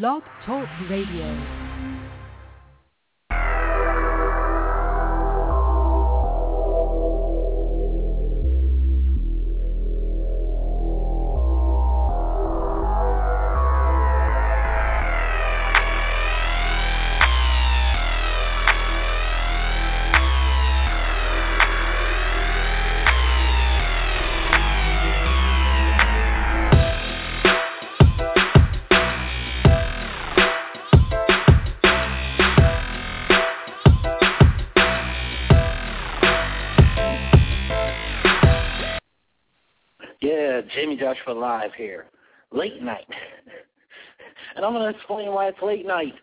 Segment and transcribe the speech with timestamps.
[0.00, 1.61] Blog Talk Radio.
[40.76, 42.06] Jayme Joshua live here,
[42.50, 43.06] late night,
[44.56, 46.14] and I'm going to explain why it's late night.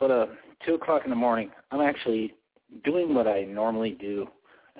[0.00, 0.26] But uh,
[0.64, 2.34] two o'clock in the morning, I'm actually
[2.84, 4.26] doing what I normally do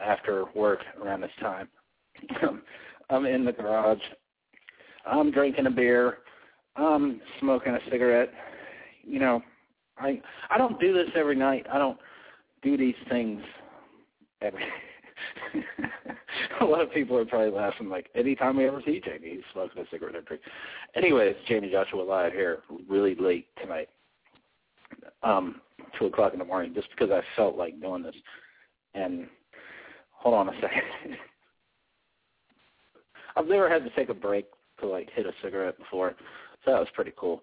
[0.03, 1.69] after work around this time.
[3.11, 4.01] I'm in the garage.
[5.05, 6.19] I'm drinking a beer.
[6.77, 8.31] I'm smoking a cigarette.
[9.05, 9.43] You know,
[9.99, 11.67] I I don't do this every night.
[11.71, 11.99] I don't
[12.63, 13.43] do these things
[14.41, 14.65] every
[16.61, 19.83] a lot of people are probably laughing like anytime we ever see Jayme, he's smoking
[19.83, 20.43] a cigarette or drink.
[20.95, 23.89] Anyways, Jayme Joshua live here, really late tonight,
[25.23, 25.61] um,
[25.99, 28.15] two o'clock in the morning, just because I felt like doing this.
[28.95, 29.27] And
[30.11, 31.17] hold on a second.
[33.37, 34.47] I've never had to take a break
[34.81, 36.15] to like hit a cigarette before,
[36.65, 37.43] so that was pretty cool.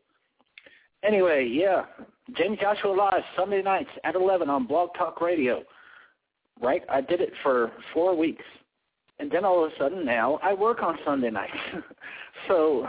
[1.03, 1.85] Anyway, yeah,
[2.31, 5.63] Jayme Joshua live Sunday nights at eleven on Blog Talk Radio
[6.61, 6.83] right?
[6.89, 8.43] I did it for four weeks,
[9.19, 11.53] and then all of a sudden now I work on Sunday nights.
[12.47, 12.87] so,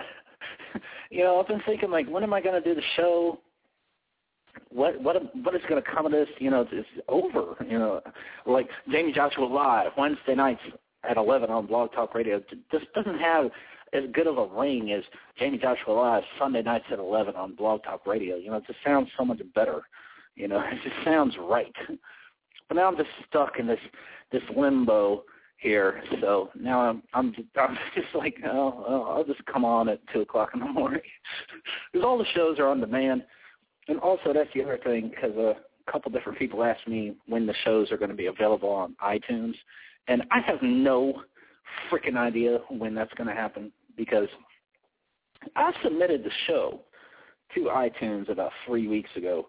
[1.10, 3.40] you know, I've been thinking like, when am I going to do the show?
[4.70, 6.28] What what what is going to come of this?
[6.38, 7.54] You know, it's over.
[7.68, 8.00] You know,
[8.46, 10.60] like Jayme Joshua live Wednesday nights
[11.08, 12.42] at eleven on Blog Talk Radio.
[12.72, 13.50] This doesn't have
[13.92, 15.02] as good of a ring as
[15.40, 18.36] Jayme Joshua live Sunday nights at eleven on Blog Talk Radio.
[18.36, 19.82] You know, it just sounds so much better.
[20.36, 21.74] You know, it just sounds right.
[22.70, 23.80] But now I'm just stuck in this
[24.30, 25.24] this limbo
[25.58, 26.02] here.
[26.20, 29.98] So now I'm I'm just, I'm just like oh, oh, I'll just come on at
[30.12, 31.00] two o'clock in the morning
[31.92, 33.24] because all the shows are on demand.
[33.89, 35.56] And also that's the other thing because a
[35.90, 39.55] couple different people asked me when the shows are going to be available on iTunes,
[40.06, 41.24] and I have no
[41.90, 44.28] freaking idea when that's going to happen because
[45.56, 46.83] I submitted the show
[47.56, 49.48] to iTunes about three weeks ago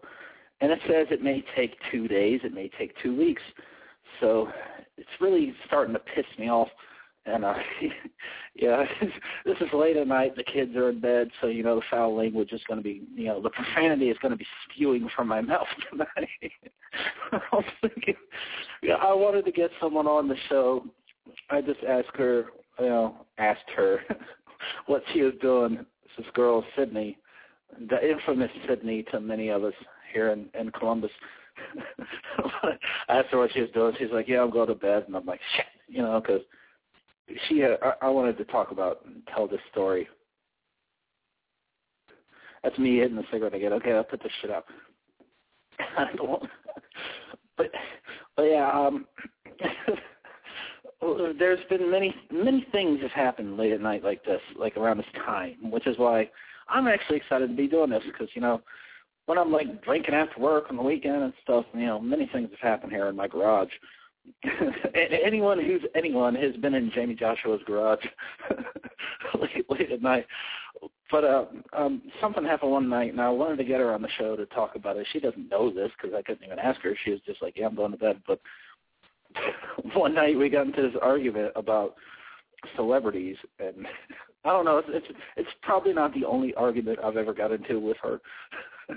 [0.61, 3.41] and it says it may take two days, it may take two weeks.
[4.19, 4.49] So
[4.97, 6.69] it's really starting to piss me off.
[7.25, 7.53] And uh
[8.55, 8.83] yeah,
[9.45, 12.15] this is late at night, the kids are in bed, so you know the foul
[12.15, 15.67] language is gonna be you know, the profanity is gonna be spewing from my mouth
[15.89, 16.07] tonight.
[17.31, 18.15] I thinking
[18.81, 20.85] yeah, I wanted to get someone on the show.
[21.49, 22.45] I just asked her
[22.79, 23.99] you know, asked her
[24.87, 25.85] what she was doing.
[26.17, 27.17] This girl Sydney,
[27.89, 29.73] the infamous Sydney to many of us
[30.13, 31.11] here in, in Columbus.
[32.63, 32.77] I
[33.09, 33.93] asked her what she was doing.
[33.99, 36.41] She's like, "Yeah, I'm going to bed," and I'm like, "Shit," you know, because
[37.47, 37.59] she.
[37.59, 40.07] Had, I, I wanted to talk about and tell this story.
[42.63, 43.73] That's me hitting the cigarette again.
[43.73, 44.65] Okay, I'll put this shit up.
[47.57, 47.67] but
[48.35, 49.05] but yeah, um
[51.39, 55.05] there's been many many things have happened late at night like this, like around this
[55.25, 56.29] time, which is why
[56.69, 58.61] I'm actually excited to be doing this because you know
[59.31, 62.49] when I'm like drinking after work on the weekend and stuff, you know, many things
[62.51, 63.69] have happened here in my garage.
[65.25, 68.03] anyone who's anyone has been in Jayme Joshua's garage
[69.39, 70.25] late, late at night.
[71.09, 74.09] But uh, um, something happened one night, and I wanted to get her on the
[74.17, 75.07] show to talk about it.
[75.13, 76.93] She doesn't know this because I couldn't even ask her.
[77.05, 78.41] She was just like, "Yeah, I'm going to bed." But
[79.93, 81.95] one night we got into this argument about
[82.75, 83.87] celebrities, and
[84.43, 84.79] I don't know.
[84.79, 88.19] It's it's, it's probably not the only argument I've ever got into with her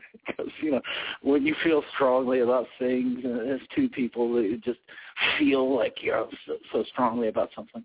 [0.27, 0.81] because you know
[1.23, 4.81] when you feel strongly about things uh, as two people that you just
[5.39, 7.85] feel like you're so, so strongly about something.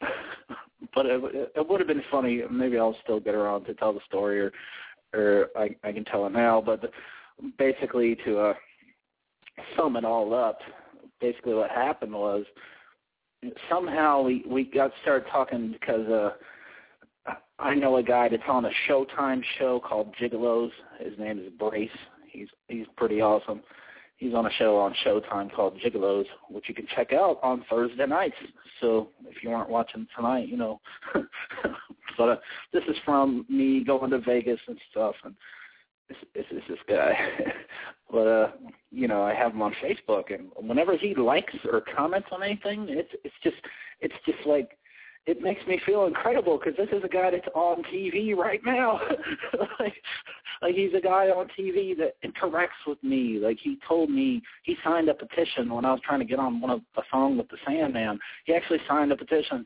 [0.94, 4.00] But it, it would have been funny maybe i'll still get around to tell the
[4.04, 4.52] story or
[5.14, 6.90] or i i can tell it now but
[7.56, 8.54] basically to uh
[9.76, 10.58] sum it all up
[11.20, 12.44] basically what happened was
[13.70, 16.30] somehow we we got started talking because uh
[17.62, 20.70] I know a guy that's on a Showtime show called Gigolos.
[20.98, 21.90] His name is Brace.
[22.28, 23.62] He's he's pretty awesome.
[24.16, 28.06] He's on a show on Showtime called Gigolos, which you can check out on Thursday
[28.06, 28.34] nights.
[28.80, 30.80] So if you aren't watching tonight, you know.
[32.18, 32.36] but uh,
[32.72, 35.34] this is from me going to Vegas and stuff, and
[36.08, 37.16] this this is this guy.
[38.10, 38.50] but uh,
[38.90, 42.86] you know, I have him on Facebook, and whenever he likes or comments on anything,
[42.88, 43.56] it's it's just
[44.00, 44.76] it's just like
[45.26, 49.00] it makes me feel incredible because this is a guy that's on TV right now.
[49.80, 49.94] like,
[50.60, 53.38] like he's a guy on TV that interacts with me.
[53.40, 56.60] Like he told me he signed a petition when I was trying to get on
[56.60, 58.18] one of a song with the Sandman.
[58.46, 59.64] He actually signed a petition.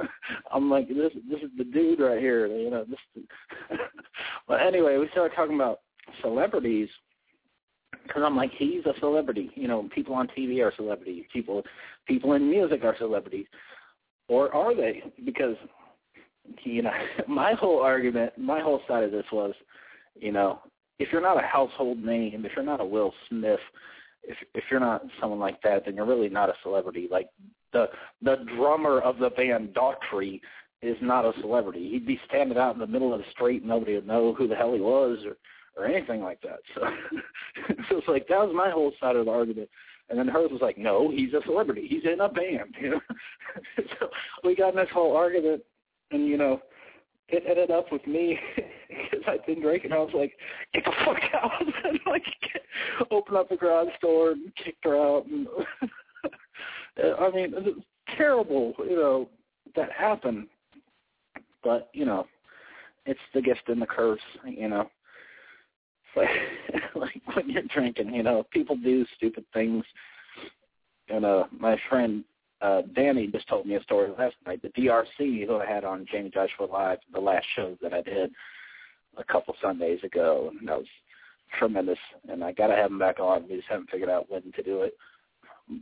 [0.52, 2.48] I'm like, this this is the dude right here.
[2.48, 3.24] You know, this.
[4.48, 5.80] but anyway, we started talking about
[6.20, 6.88] celebrities
[8.06, 9.50] because I'm like, he's a celebrity.
[9.54, 11.24] You know, people on TV are celebrities.
[11.32, 11.62] People,
[12.06, 13.46] people in music are celebrities,
[14.28, 15.02] or are they?
[15.24, 15.56] Because
[16.64, 16.92] you know,
[17.28, 19.54] my whole argument, my whole side of this was,
[20.14, 20.60] you know,
[20.98, 23.60] if you're not a household name, if you're not a Will Smith,
[24.24, 27.08] if if you're not someone like that, then you're really not a celebrity.
[27.10, 27.28] Like
[27.72, 27.86] the
[28.22, 30.40] the drummer of the band Daughtry
[30.82, 31.90] is not a celebrity.
[31.90, 34.48] He'd be standing out in the middle of the street and nobody would know who
[34.48, 35.36] the hell he was or
[35.76, 36.60] or anything like that.
[36.74, 36.80] So
[37.88, 39.68] so it's like that was my whole side of the argument.
[40.08, 41.86] And then hers was like, no, he's a celebrity.
[41.88, 43.00] He's in a band, you know.
[44.00, 44.08] so
[44.44, 45.62] we got in this whole argument,
[46.10, 46.60] and you know,
[47.28, 48.38] it ended up with me
[48.88, 49.92] because I'd been drinking.
[49.92, 50.32] I was like,
[50.72, 51.50] get the fuck out!
[51.84, 52.22] and like,
[53.10, 55.26] open up the garage door and kicked her out.
[55.26, 55.48] And
[57.02, 57.82] uh, I mean, it was
[58.16, 59.28] terrible, you know,
[59.74, 60.46] that happened.
[61.64, 62.26] But you know,
[63.06, 64.88] it's the gift and the curse, you know.
[66.16, 66.28] Like,
[66.94, 69.84] like when you're drinking, you know, people do stupid things.
[71.08, 72.24] And uh, my friend
[72.62, 74.62] uh, Danny just told me a story last night.
[74.62, 78.30] The DRC, who I had on Jayme Joshua Live, the last show that I did
[79.18, 80.86] a couple Sundays ago, and that was
[81.58, 81.98] tremendous.
[82.28, 83.48] And I got to have him back on.
[83.48, 84.94] We just haven't figured out when to do it.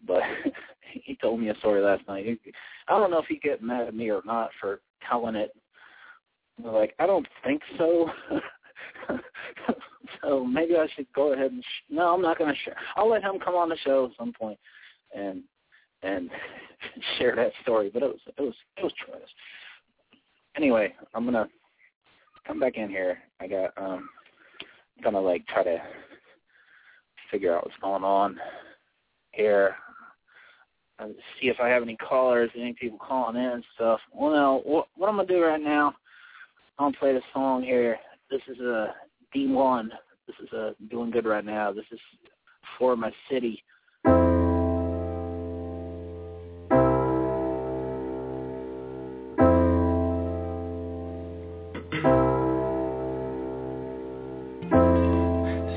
[0.07, 0.23] But
[0.93, 2.39] he told me a story last night.
[2.89, 5.55] I don't know if he get mad at me or not for telling it.
[6.63, 8.09] Like, I don't think so.
[10.23, 12.77] so maybe I should go ahead and sh- no, I'm not going to share.
[12.97, 14.59] I'll let him come on the show at some point
[15.15, 15.43] and
[16.03, 16.31] and
[17.19, 17.91] share that story.
[17.93, 19.31] But it was it was it was tremendous.
[20.57, 21.49] Anyway, I'm gonna
[22.47, 23.19] come back in here.
[23.41, 24.09] I got um
[25.03, 25.79] gonna like try to
[27.31, 28.39] figure out what's going on
[29.33, 29.75] here.
[31.01, 33.99] And see if I have any callers, any people calling in and stuff.
[34.13, 35.89] Well, now what, what I'm gonna do right now,
[36.79, 37.99] I'm gonna play the song here.
[38.31, 38.95] This is a
[39.35, 39.89] D1.
[40.27, 41.71] This is a doing good right now.
[41.71, 42.01] This is
[42.79, 43.63] for my city.
[44.05, 44.13] This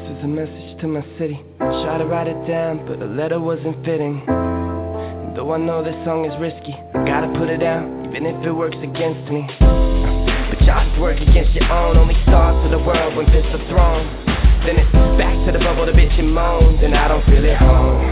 [0.07, 1.41] is a message to my city.
[1.57, 4.23] Tried to write it down, but the letter wasn't fitting.
[5.35, 8.77] Though I know this song is risky, gotta put it out, even if it works
[8.81, 9.45] against me.
[9.59, 14.26] But y'all work against your own, only stars to the world when fists are thrown.
[14.67, 17.55] Then it's back to the bubble, the bitch and moans, and I don't feel at
[17.55, 18.03] home.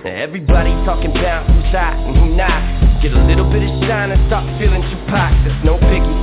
[0.08, 3.04] Everybody talking about who's hot and who not.
[3.04, 5.28] Get a little bit of shine and stop feeling too Tupac.
[5.44, 6.16] There's no biggie.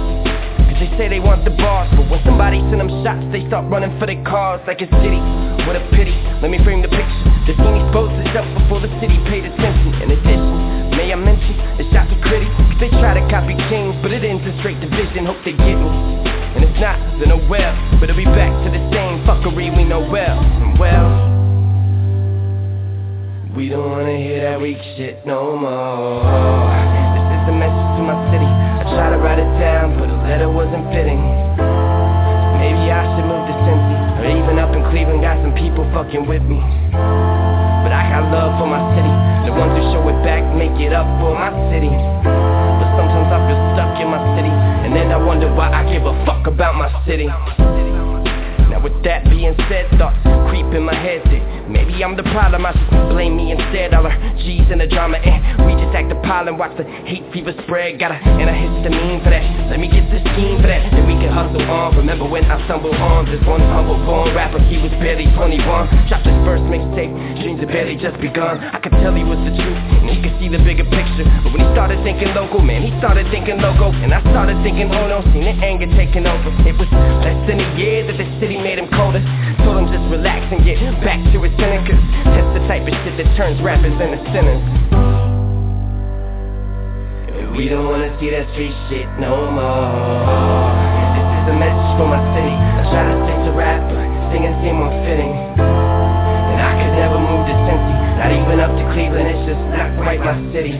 [0.66, 3.70] Cause they say they want the boss, but when somebody send them shots, they start
[3.70, 5.22] running for their cars like a city.
[5.70, 7.22] What a pity, let me frame the picture.
[7.46, 9.94] The scene exposed itself before the city paid attention.
[10.02, 12.50] In addition, may I mention, the shots are critics.
[12.82, 15.30] They try to copy kings, but it ends in straight division.
[15.30, 16.35] Hope they get me.
[16.56, 17.76] And if not, then oh well.
[18.00, 20.40] But it'll be back to the same fuckery we know well.
[20.40, 21.08] And well,
[23.56, 26.24] we don't wanna hear that weak shit no more.
[26.24, 28.48] This is a message to my city.
[28.48, 31.20] I tried to write it down, but the letter wasn't fitting.
[32.60, 36.28] Maybe I should move to Cincy, or even up in Cleveland, got some people fucking
[36.28, 36.60] with me.
[37.84, 39.14] But I got love for my city.
[39.46, 41.92] The ones who show it back make it up for my city.
[41.92, 43.65] But sometimes I feel
[44.00, 47.28] in my city, and then I wonder why I give a fuck about my city.
[47.28, 52.66] Now with that being said, thoughts creep in my head that maybe I'm the problem,
[52.66, 53.94] I should blame me instead.
[53.94, 56.84] All our G's in the drama, and we just act a pile and watch the
[57.06, 58.00] hate fever spread.
[58.00, 59.44] Got a and a histamine for that.
[59.72, 61.98] Let me get the scheme for that, then we can hustle on.
[61.98, 64.60] Remember when I stumbled on this one humble born rapper?
[64.70, 65.66] He was barely 21.
[66.08, 68.62] Dropped his first mixtape, dreams had barely just begun.
[68.62, 71.26] I could tell he was the truth, and he could see the bigger picture.
[71.44, 74.92] But when he started thinking local, man, he started thinking local and I started thinking,
[74.92, 76.52] oh no, seen the anger taking over.
[76.68, 76.90] It was
[77.26, 79.24] less than a year that the city made him colder.
[79.64, 83.16] Told him just relax and get back to his cause that's the type of shit
[83.18, 84.64] that turns rappers into sinners.
[87.56, 90.76] We don't wanna see that street shit no more.
[91.16, 92.52] This is a message for my city.
[92.52, 95.32] I try to stick to rap, but singing seem more fitting.
[95.32, 99.88] And I could never move to Cincy, not even up to Cleveland, it's just not
[100.04, 100.76] quite my city.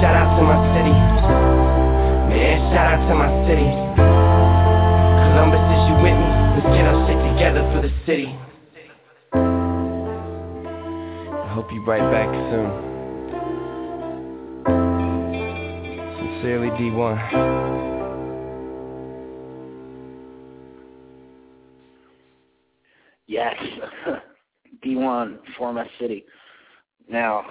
[0.00, 0.96] Shout out to my city.
[2.32, 3.68] Man, shout out to my city.
[5.28, 6.28] Columbus, is you with me?
[6.56, 8.32] Let's get our shit together for the city.
[11.68, 12.70] be right back soon.
[16.16, 17.68] Sincerely, D1.
[23.26, 23.54] Yes,
[24.84, 26.24] D1, For My City.
[27.08, 27.44] Now,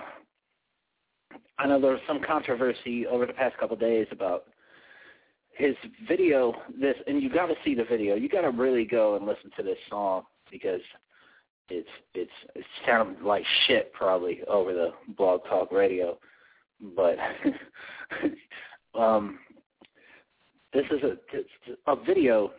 [1.59, 4.45] I know there was some controversy over the past couple of days about
[5.55, 5.75] his
[6.07, 6.53] video.
[6.79, 8.15] This, and you got to see the video.
[8.15, 10.81] You got to really go and listen to this song because
[11.69, 16.17] it's it's it sounded like shit probably over the blog talk radio,
[16.95, 17.17] but
[19.00, 19.39] um,
[20.74, 22.51] this is a a video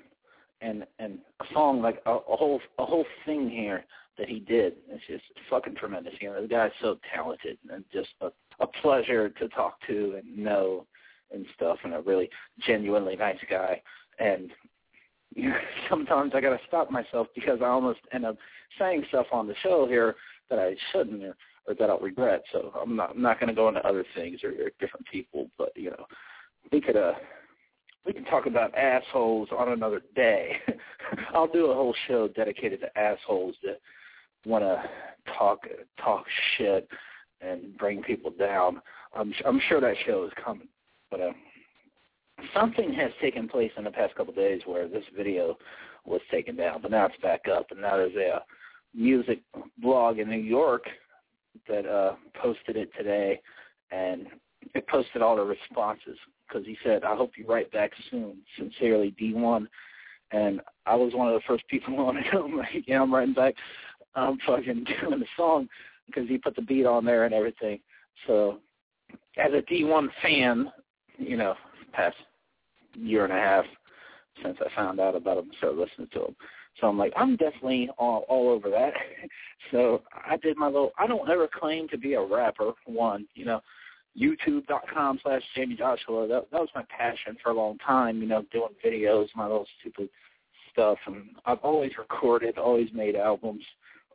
[0.61, 3.85] and and a song like a, a whole a whole thing here
[4.19, 4.75] that he did.
[4.89, 6.15] It's just fucking tremendous.
[6.21, 8.29] You know, the guy's so talented and just a,
[8.61, 10.87] a pleasure to talk to and know
[11.33, 12.29] and stuff, and a really
[12.67, 13.81] genuinely nice guy.
[14.19, 14.51] And
[15.35, 18.37] you know, sometimes I got to stop myself because I almost end up
[18.79, 20.17] saying stuff on the show here
[20.51, 22.43] that I shouldn't or, or that I'll regret.
[22.53, 25.49] So I'm not I'm not going to go into other things or, or different people,
[25.59, 26.07] but you know,
[26.73, 27.13] we could uh
[28.07, 30.57] we can talk about assholes on another day.
[31.35, 33.81] I'll do a whole show dedicated to assholes that
[34.47, 34.83] want to
[35.39, 35.61] talk
[36.03, 36.25] talk
[36.57, 36.89] shit
[37.41, 38.81] and bring people down.
[39.15, 40.69] I'm I'm sure that show is coming,
[41.11, 41.33] but uh,
[42.55, 45.59] something has taken place in the past couple of days where this video
[46.09, 48.43] was taken down, but now it's back up, and now there's a
[48.95, 49.41] music
[49.79, 50.85] blog in New York
[51.69, 53.41] that uh, posted it today,
[53.91, 54.27] and
[54.75, 59.15] it posted all the responses because he said, "I hope you write back soon." Sincerely,
[59.21, 59.67] D1.
[60.31, 62.27] And I was one of the first people on it.
[62.33, 63.55] I'm like, yeah, I'm writing back.
[64.15, 65.69] I'm fucking doing the song
[66.07, 67.81] because he put the beat on there and everything.
[68.27, 68.59] So,
[69.37, 70.71] as a D1 fan,
[71.19, 71.55] you know,
[71.93, 72.17] past
[72.95, 73.65] year and a half
[74.43, 76.37] since I found out about him, started listening to him.
[76.81, 78.93] So I'm like, I'm definitely all, all over that.
[79.71, 80.93] so I did my little.
[80.99, 82.73] I don't ever claim to be a rapper.
[82.87, 83.61] One, you know,
[84.21, 86.27] YouTube.com slash Jayme Joshua.
[86.29, 88.21] That that was my passion for a long time.
[88.21, 90.09] You know, doing videos, my little stupid
[90.73, 93.65] stuff, and I've always recorded, always made albums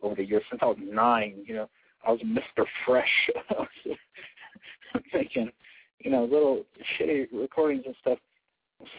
[0.01, 1.43] over the years since I was nine.
[1.45, 1.69] You know,
[2.05, 2.65] I was Mr.
[2.85, 3.29] Fresh.
[3.49, 3.97] I was
[5.13, 5.51] making,
[5.99, 6.63] you know, little
[6.99, 8.19] shitty recordings and stuff.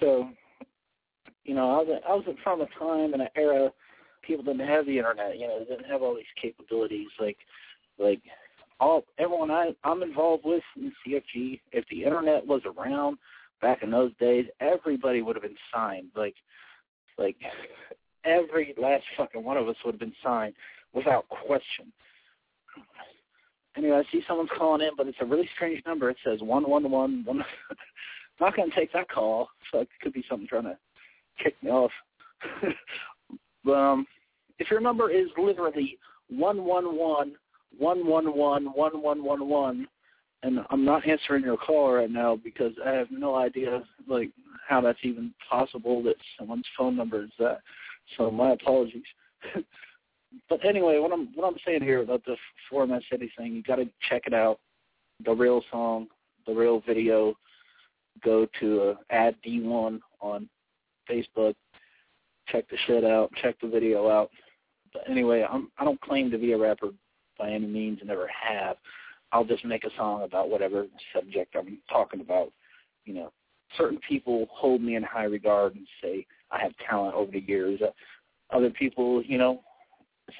[0.01, 0.29] So,
[1.45, 3.71] you know, I was I was from a time and an era
[4.23, 5.39] people didn't have the internet.
[5.39, 7.37] You know, they didn't have all these capabilities like
[7.99, 8.21] like
[8.81, 11.61] all everyone I I'm involved with in CFG.
[11.73, 13.19] If the internet was around
[13.61, 16.09] back in those days, everybody would have been signed.
[16.17, 16.35] Like
[17.19, 17.37] like
[18.25, 20.55] every last fucking one of us would have been signed
[20.93, 21.93] without question.
[23.77, 26.09] Anyway, I see someone's calling in, but it's a really strange number.
[26.09, 27.45] It says one one one one.
[28.41, 29.49] Not going to take that call.
[29.71, 30.79] So it could be something trying to
[31.43, 31.91] kick me off.
[33.69, 34.07] um,
[34.59, 35.99] if your number is literally
[36.29, 37.33] one one one
[37.79, 39.89] one one one one one one one,
[40.43, 44.31] and I'm not answering your call right now because I have no idea like
[44.67, 47.61] how that's even possible that someone's phone number is that.
[48.17, 49.03] So my apologies.
[50.49, 52.37] but anyway, what I'm what I'm saying here about the
[52.69, 54.61] For My City thing, you got to check it out.
[55.25, 56.09] The real song,
[56.47, 57.35] the real video.
[58.23, 60.49] Go to uh, add D1 on
[61.11, 61.55] Facebook.
[62.49, 63.31] Check the shit out.
[63.43, 64.31] Check the video out.
[64.93, 66.91] But anyway, I'm I don't claim to be a rapper
[67.39, 68.77] by any means, and never have.
[69.33, 72.53] I'll just make a song about whatever subject I'm talking about.
[73.05, 73.33] You know,
[73.77, 77.81] certain people hold me in high regard and say I have talent over the years.
[77.83, 77.91] Uh,
[78.55, 79.63] other people, you know,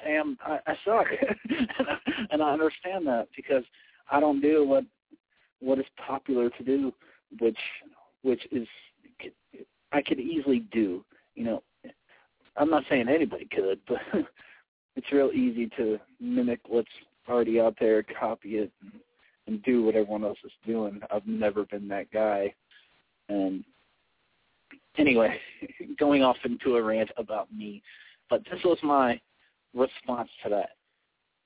[0.03, 1.07] Sam, I, I suck,
[2.31, 3.63] and I understand that because
[4.09, 4.85] I don't do what
[5.59, 6.93] what is popular to do,
[7.39, 7.57] which
[8.21, 8.67] which is
[9.95, 11.05] I could easily do.
[11.35, 11.63] You know,
[12.57, 14.01] I'm not saying anybody could, but
[14.97, 16.89] it's real easy to mimic what's
[17.29, 18.91] already out there, copy it, and,
[19.47, 20.99] and do what everyone else is doing.
[21.11, 22.53] I've never been that guy,
[23.29, 23.63] and
[24.97, 25.39] anyway,
[25.99, 27.81] going off into a rant about me,
[28.29, 29.19] but this was my
[29.73, 30.71] response to that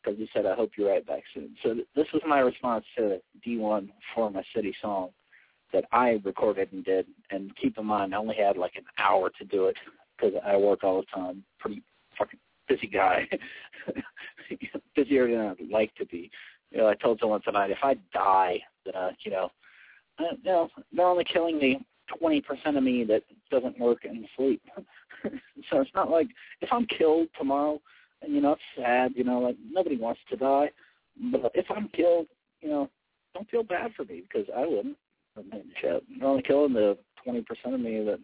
[0.02, 1.56] because he said, I hope you write back soon.
[1.62, 5.10] So th- this was my response to D1 for my city song
[5.74, 7.08] that I recorded and did.
[7.32, 9.78] And keep in mind, I only had like an hour to do it
[10.18, 11.44] because I work all the time.
[11.60, 11.84] Pretty
[12.18, 13.28] fucking busy guy.
[14.96, 16.30] Busier than I'd like to be.
[16.72, 19.52] You know, I told someone tonight, if I die, then, uh, you know,
[20.20, 21.78] uh, you know, they're only killing the
[22.22, 22.44] 20%
[22.78, 24.62] of me that doesn't work and sleep.
[25.24, 26.28] so it's not like
[26.62, 27.82] if I'm killed tomorrow,
[28.22, 29.14] and you know it's sad.
[29.16, 30.70] You know, like nobody wants to die,
[31.32, 32.28] but if I'm killed,
[32.62, 32.90] you know,
[33.34, 34.98] don't feel bad for me because I wouldn't.
[35.82, 37.44] They're only killing the 20%
[37.74, 38.20] of me that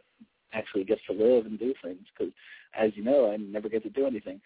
[0.54, 2.34] actually gets to live and do things because,
[2.80, 4.42] as you know, I never get to do anything.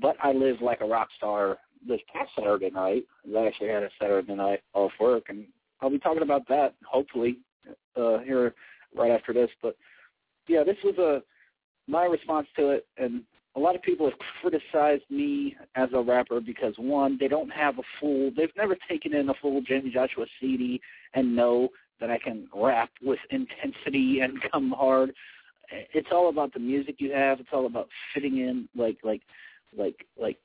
[0.00, 3.04] But I live like a rock star this past Saturday night.
[3.36, 5.46] I actually had a Saturday night off work, and
[5.80, 7.38] I'll be talking about that hopefully
[7.96, 8.54] uh, here
[8.94, 9.50] right after this.
[9.60, 9.76] But
[10.48, 11.22] yeah, this was a
[11.90, 13.22] my response to it, and
[13.56, 17.78] a lot of people have criticized me as a rapper because one, they don't have
[17.78, 20.80] a full, they've never taken in a full Jayme Joshua CD
[21.14, 21.68] and know
[22.00, 25.12] that I can rap with intensity and come hard.
[25.70, 27.40] It's all about the music you have.
[27.40, 29.22] It's all about fitting in, like like
[29.76, 30.38] like like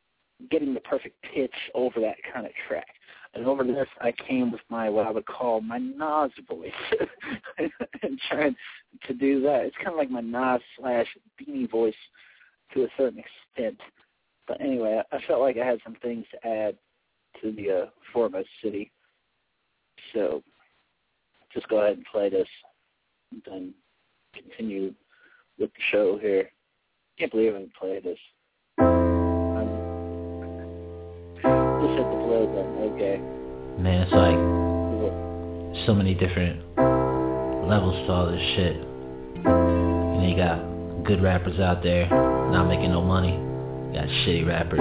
[0.51, 2.87] getting the perfect pitch over that kind of track.
[3.35, 6.71] And over this, I came with my what I would call my Nas voice,
[7.57, 8.55] and trying
[9.07, 9.65] to do that.
[9.65, 11.07] It's kind of like my Nas slash
[11.39, 11.95] Beanie voice
[12.73, 13.79] to a certain extent.
[14.47, 16.77] But anyway, I felt like I had some things to add
[17.41, 18.91] to the uh, For My City.
[20.13, 20.43] So
[21.53, 22.47] just go ahead and play this,
[23.31, 23.73] and then
[24.33, 24.93] continue
[25.59, 26.49] with the show here.
[27.19, 28.17] Can't believe I'm played this.
[28.79, 29.69] Um,
[31.81, 32.73] just hit the play button.
[32.93, 33.17] Okay.
[33.81, 34.37] Man, it's like
[35.85, 36.59] so many different
[37.67, 38.75] levels to all this shit.
[38.75, 43.33] You know, you got good rappers out there not making no money.
[43.33, 44.79] You got shitty rappers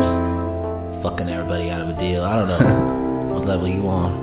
[1.03, 2.23] fucking everybody out of a deal.
[2.23, 4.22] I don't know what level you on.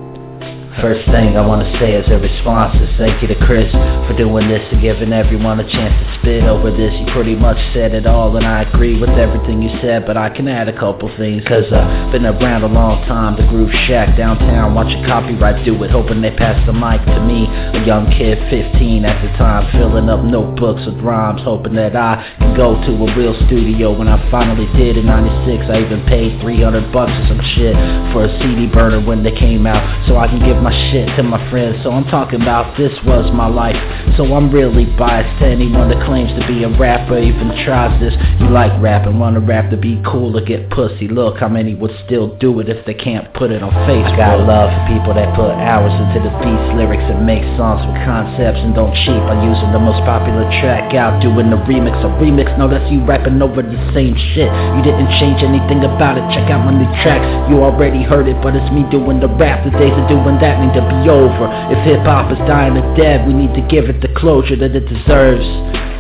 [0.80, 3.68] First thing I want to say as a response is thank you to Chris
[4.08, 6.96] for doing this and giving everyone a chance to spit over this.
[6.96, 10.30] You pretty much said it all and I agree with everything you said, but I
[10.30, 13.36] can add a couple things cause I've been around a long time.
[13.36, 17.44] The Groove Shack downtown, watching copyright do it, hoping they pass the mic to me.
[17.76, 22.24] A young kid, 15 at the time, filling up notebooks with rhymes, hoping that I
[22.40, 23.92] can go to a real studio.
[23.92, 27.76] When I finally did in 96, I even paid 300 bucks or some shit
[28.16, 31.24] for a CD burner when they came out so I can give my shit to
[31.24, 33.76] my friends, so I'm talking about this was my life.
[34.16, 38.14] So I'm really biased to anyone that claims to be a rapper, even tries this.
[38.38, 41.10] You like rap and wanna rap to be cool or get pussy.
[41.10, 43.74] Look how many would still do it if they can't put it on.
[43.74, 47.82] I got love for people that put hours into the beats, lyrics, and make songs
[47.90, 51.98] with concepts and don't cheat by using the most popular track out, doing the remix.
[52.06, 54.52] A remix, no, that's you rapping over the same shit.
[54.78, 56.26] You didn't change anything about it.
[56.38, 57.26] Check out my new tracks.
[57.50, 59.66] You already heard it, but it's me doing the rap.
[59.66, 61.48] The days of doing that need to be over.
[61.72, 64.76] If hip hop is dying or dead, we need to give it the closure that
[64.76, 65.46] it deserves.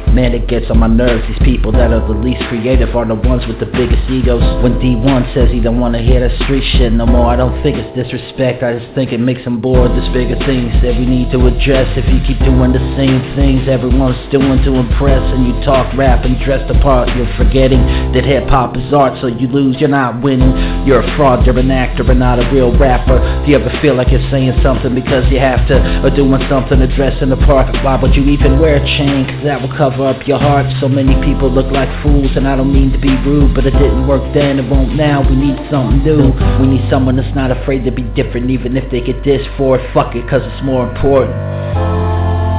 [0.10, 1.22] Man, it gets on my nerves.
[1.28, 4.42] These people that are the least creative are the ones with the biggest egos.
[4.66, 7.78] When D1 says he don't wanna hear that street shit no more, I don't think
[7.78, 8.64] it's disrespect.
[8.64, 9.92] I just think it makes him bored.
[9.92, 11.86] There's bigger things that we need to address.
[11.94, 16.26] If you keep doing the same things everyone's doing to impress, and you talk rap
[16.26, 17.86] and dress the part, you're forgetting
[18.18, 19.22] that hip hop is art.
[19.22, 20.58] So you lose, you're not winning.
[20.90, 23.22] You're a fraud, you're an actor, and not a real rapper.
[23.46, 26.82] Do you ever feel like you're saying something because you have to, or doing something
[26.82, 27.70] to dress in the part?
[27.86, 29.30] Why would you even wear a chain?
[29.30, 30.66] Cause that will cover cover up your heart.
[30.80, 33.72] So many people look like fools, and I don't mean to be rude, but it
[33.72, 35.28] didn't work then, it won't now.
[35.28, 36.32] We need something new.
[36.60, 39.78] We need someone that's not afraid to be different, even if they get this for
[39.78, 39.94] it.
[39.94, 41.59] Fuck it, cause it's more important.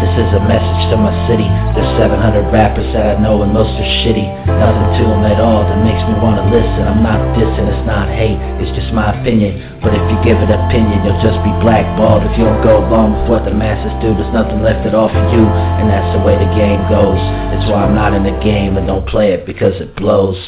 [0.00, 1.44] This is a message to my city.
[1.76, 4.24] There's 700 rappers that I know and most are shitty.
[4.48, 6.88] Nothing to them at all that makes me wanna listen.
[6.88, 9.60] I'm not dissing, it's not hate, it's just my opinion.
[9.84, 12.24] But if you give an opinion, you'll just be blackballed.
[12.24, 15.12] If you don't go along with what the masses do, there's nothing left at all
[15.12, 15.44] for you.
[15.44, 17.20] And that's the way the game goes.
[17.60, 20.40] It's why I'm not in the game and don't play it because it blows.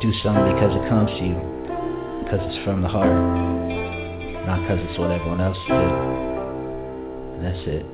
[0.00, 1.36] Do something because it comes to you.
[2.24, 3.12] Because it's from the heart.
[4.48, 6.29] Not because it's what everyone else did.
[7.42, 7.86] That's it.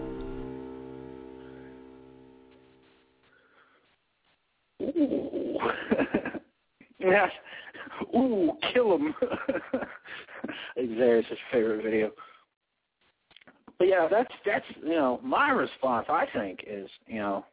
[4.82, 5.58] Ooh.
[6.98, 7.28] yeah.
[8.16, 9.14] Ooh, kill him.
[10.76, 12.10] There's his favorite video.
[13.78, 16.06] But yeah, that's that's you know my response.
[16.08, 17.44] I think is you know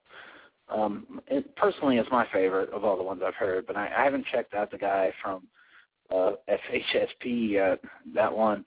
[0.74, 3.68] um it personally is my favorite of all the ones I've heard.
[3.68, 5.44] But I, I haven't checked out the guy from
[6.10, 7.80] uh FHSP yet.
[8.16, 8.66] That one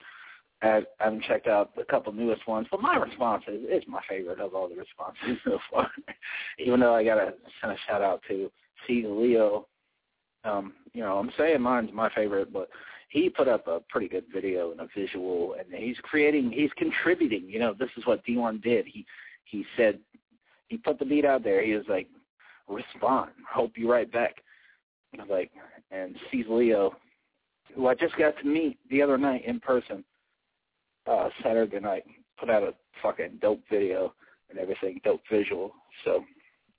[0.61, 4.39] I haven't checked out a couple newest ones, but my response is, is my favorite
[4.39, 5.89] of all the responses so far.
[6.57, 8.51] Even though I gotta send a shout out to
[8.85, 9.67] C Leo.
[10.43, 12.69] Um, you know, I'm saying mine's my favorite, but
[13.09, 17.45] he put up a pretty good video and a visual and he's creating he's contributing,
[17.47, 18.85] you know, this is what D one did.
[18.87, 19.05] He
[19.45, 19.99] he said
[20.67, 22.07] he put the beat out there, he was like,
[22.67, 24.37] Respond, hope you write back.
[25.17, 25.51] I was like
[25.91, 26.95] and C Leo,
[27.75, 30.03] who I just got to meet the other night in person
[31.09, 32.03] uh, Saturday night,
[32.39, 34.13] put out a fucking dope video
[34.49, 35.73] and everything, dope visual.
[36.05, 36.23] So,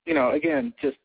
[0.05, 0.97] you know, again, just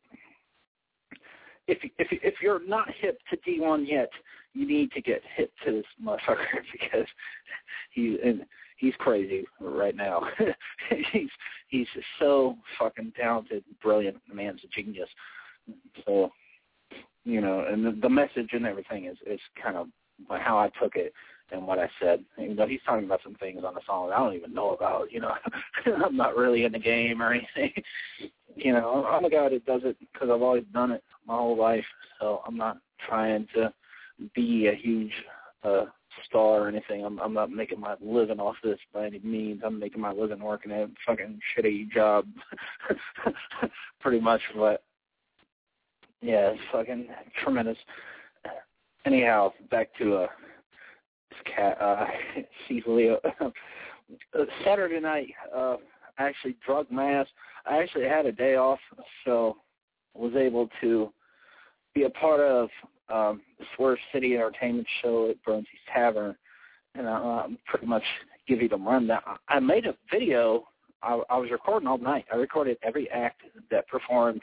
[1.66, 4.10] if if if you're not hip to D1 yet,
[4.52, 7.06] you need to get hip to this motherfucker because
[7.90, 8.44] he and
[8.76, 10.22] he's crazy right now.
[11.12, 11.30] he's
[11.68, 11.86] he's
[12.18, 14.16] so fucking talented, brilliant.
[14.28, 15.08] The man's a genius.
[16.04, 16.30] So,
[17.24, 19.88] you know, and the, the message and everything is is kind of
[20.28, 21.12] how I took it
[21.52, 22.24] and what I said.
[22.38, 24.70] You know, he's talking about some things on the song that I don't even know
[24.70, 25.12] about.
[25.12, 25.34] You know,
[26.04, 27.72] I'm not really in the game or anything.
[28.56, 31.56] you know, I'm a guy that does it because I've always done it my whole
[31.56, 31.84] life.
[32.20, 33.72] So I'm not trying to
[34.34, 35.12] be a huge
[35.62, 35.86] uh,
[36.26, 37.04] star or anything.
[37.04, 39.62] I'm, I'm not making my living off this by any means.
[39.64, 42.26] I'm making my living working at a fucking shitty job,
[44.00, 44.40] pretty much.
[44.56, 44.82] But
[46.20, 47.08] yeah, it's fucking
[47.42, 47.78] tremendous.
[49.04, 50.26] Anyhow, back to uh,
[51.44, 52.06] cat, uh,
[52.86, 53.20] Leo.
[54.64, 55.76] Saturday night, uh,
[56.18, 57.26] I actually drug mass.
[57.66, 58.78] I actually had a day off,
[59.24, 59.56] so
[60.14, 61.12] was able to
[61.94, 62.68] be a part of
[63.08, 66.36] um, the Swerve City Entertainment show at Bronzy's Tavern,
[66.94, 68.02] and uh, pretty much
[68.46, 69.20] give you the rundown.
[69.48, 70.68] I made a video.
[71.02, 72.24] I, I was recording all night.
[72.32, 74.42] I recorded every act that performed.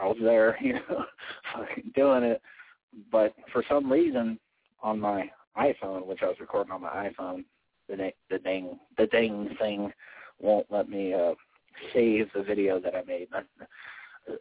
[0.00, 1.04] I was there, you know,
[1.94, 2.40] doing it.
[3.10, 4.38] But for some reason,
[4.82, 7.44] on my iPhone, which I was recording on my iPhone,
[7.88, 9.92] the dang the dang thing
[10.40, 11.34] won't let me uh,
[11.92, 13.28] save the video that I made.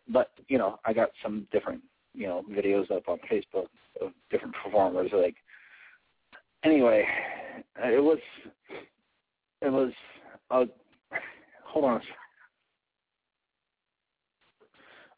[0.09, 1.81] But you know, I got some different
[2.13, 3.67] you know videos up on Facebook
[4.01, 5.11] of different performers.
[5.13, 5.35] Like
[6.63, 7.05] anyway,
[7.77, 8.19] it was
[9.61, 9.91] it was.
[10.51, 10.65] Uh,
[11.63, 12.01] hold on.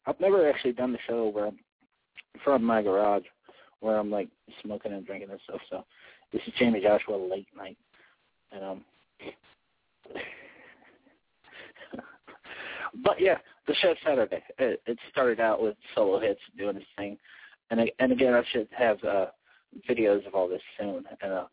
[0.06, 1.50] I've never actually done the show where
[2.42, 3.24] from my garage,
[3.80, 4.28] where I'm like
[4.62, 5.60] smoking and drinking and stuff.
[5.70, 5.84] So
[6.32, 7.76] this is Jayme Joshua late night,
[8.52, 8.84] and um.
[13.04, 14.42] but yeah, the show Saturday.
[14.58, 17.18] It, it started out with solo hits doing this thing,
[17.70, 19.26] and and again, I should have uh,
[19.88, 21.04] videos of all this soon.
[21.20, 21.44] And uh,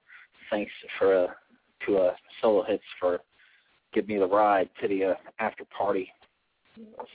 [0.50, 1.28] thanks for uh,
[1.86, 3.20] to uh, solo hits for
[3.94, 6.12] giving me the ride to the uh, after party.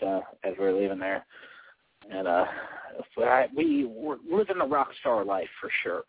[0.00, 1.26] So as we're leaving there,
[2.08, 2.44] and uh,
[3.18, 6.02] I, we were living a rock star life for sure.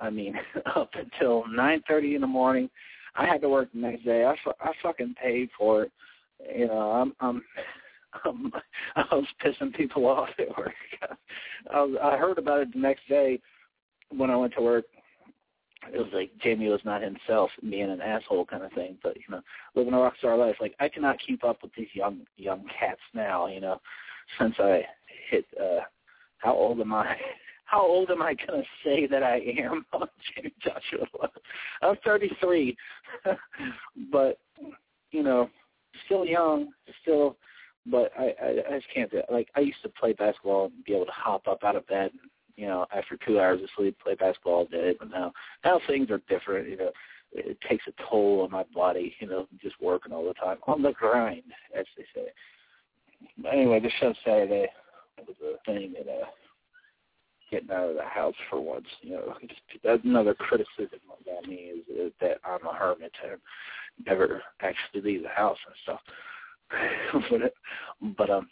[0.00, 0.34] I mean,
[0.74, 2.70] up until nine thirty in the morning.
[3.16, 4.24] I had to work the next day.
[4.24, 5.92] I, I fucking paid for it.
[6.56, 7.42] You know, I'm I'm
[8.24, 8.52] um,
[8.96, 10.72] I was pissing people off at work.
[11.70, 13.40] I, I heard about it the next day
[14.10, 14.84] when I went to work.
[15.92, 18.96] It was like Jayme was not himself, being an asshole kind of thing.
[19.02, 19.42] But you know,
[19.74, 20.56] living a rock star life.
[20.60, 23.46] Like I cannot keep up with these young young cats now.
[23.48, 23.80] You know,
[24.38, 24.82] since I
[25.30, 25.46] hit.
[25.60, 25.80] uh
[26.38, 27.16] How old am I?
[27.66, 30.06] How old am I going to say that I am on
[30.36, 31.06] Jayme Joshua?
[31.82, 32.76] I'm 33,
[34.12, 34.38] but
[35.10, 35.48] you know,
[36.04, 37.36] still young, still
[37.86, 39.26] but I, I I just can't do it.
[39.30, 42.10] Like I used to play basketball and be able to hop up out of bed,
[42.56, 44.94] you know, after two hours of sleep, play basketball all day.
[44.98, 45.32] But now,
[45.64, 46.68] now things are different.
[46.68, 46.90] You know,
[47.32, 49.14] it takes a toll on my body.
[49.20, 51.42] You know, just working all the time on the grind,
[51.78, 52.28] as they say.
[53.38, 54.66] But anyway, the show Saturday
[55.18, 56.26] was a thing that uh,
[57.50, 58.86] getting out of the house for once.
[59.02, 63.40] You know, just another criticism about me is, is that I'm a hermit and
[64.06, 66.00] never actually leave the house and stuff.
[67.30, 67.54] but,
[68.16, 68.48] but um,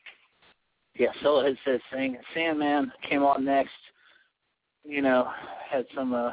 [0.96, 1.08] yeah.
[1.22, 3.70] So it says saying Sandman came on next.
[4.84, 5.30] You know,
[5.70, 6.32] had some uh,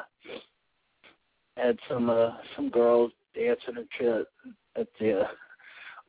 [1.56, 4.26] had some uh, some girls dancing at,
[4.80, 5.22] at the.
[5.22, 5.28] Uh,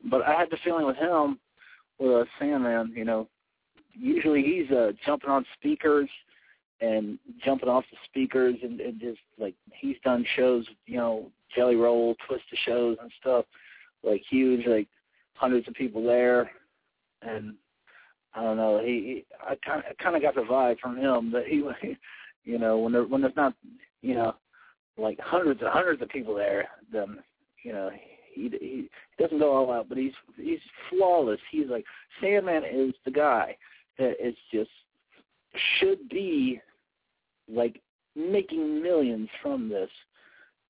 [0.09, 1.39] but I had the feeling with him,
[1.99, 2.93] with uh, Sandman.
[2.95, 3.27] You know,
[3.93, 6.09] usually he's uh, jumping on speakers
[6.81, 11.75] and jumping off the speakers and, and just like he's done shows, you know, Jelly
[11.75, 13.45] Roll, Twiztid shows and stuff,
[14.03, 14.87] like huge, like
[15.33, 16.51] hundreds of people there,
[17.21, 17.55] and
[18.33, 18.81] I don't know.
[18.83, 21.63] He, he I kind of kind of got the vibe from him that he,
[22.43, 23.53] you know, when there when there's not,
[24.01, 24.35] you know,
[24.97, 27.19] like hundreds and hundreds of people there, then
[27.63, 27.91] you know
[28.33, 31.39] he he doesn't go all out, but he's he's flawless.
[31.51, 31.85] He's like
[32.21, 33.55] Sandman is the guy
[34.01, 34.69] that is just
[35.79, 36.59] should be
[37.47, 37.79] like
[38.15, 39.89] making millions from this.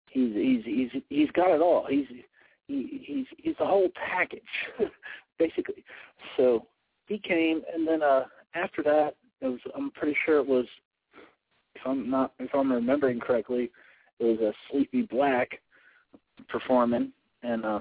[0.10, 1.86] He's he's he's he's got it all.
[1.90, 2.06] He's
[2.68, 4.42] he, he's he's the whole package,
[5.40, 5.84] basically.
[6.36, 6.66] So
[7.08, 10.66] he came, and then uh, after that, it was I'm pretty sure it was,
[11.76, 13.72] if I'm not if I'm remembering correctly,
[14.20, 15.50] it was a Sleepy Black
[16.50, 17.14] performing,
[17.44, 17.80] and uh,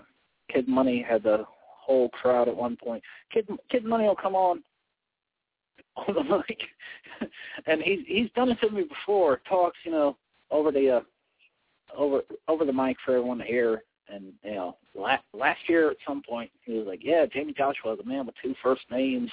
[0.53, 3.03] Kid Money had the whole crowd at one point.
[3.33, 4.63] Kid Kid Money will come on
[5.97, 6.61] on the mic,
[7.67, 9.41] and he's he's done it to me before.
[9.49, 10.17] Talks, you know,
[10.51, 11.01] over the uh,
[11.97, 15.97] over over the mic for everyone to hear, and you know, last last year at
[16.07, 19.31] some point he was like, "Yeah, Jayme Joshua, the man with two first names."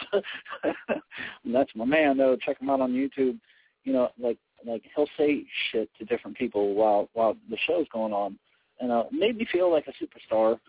[0.63, 1.01] and
[1.53, 2.37] that's my man, though.
[2.37, 3.39] Check him out on YouTube.
[3.83, 8.13] You know, like like he'll say shit to different people while while the show's going
[8.13, 8.37] on,
[8.79, 10.59] and uh, made me feel like a superstar.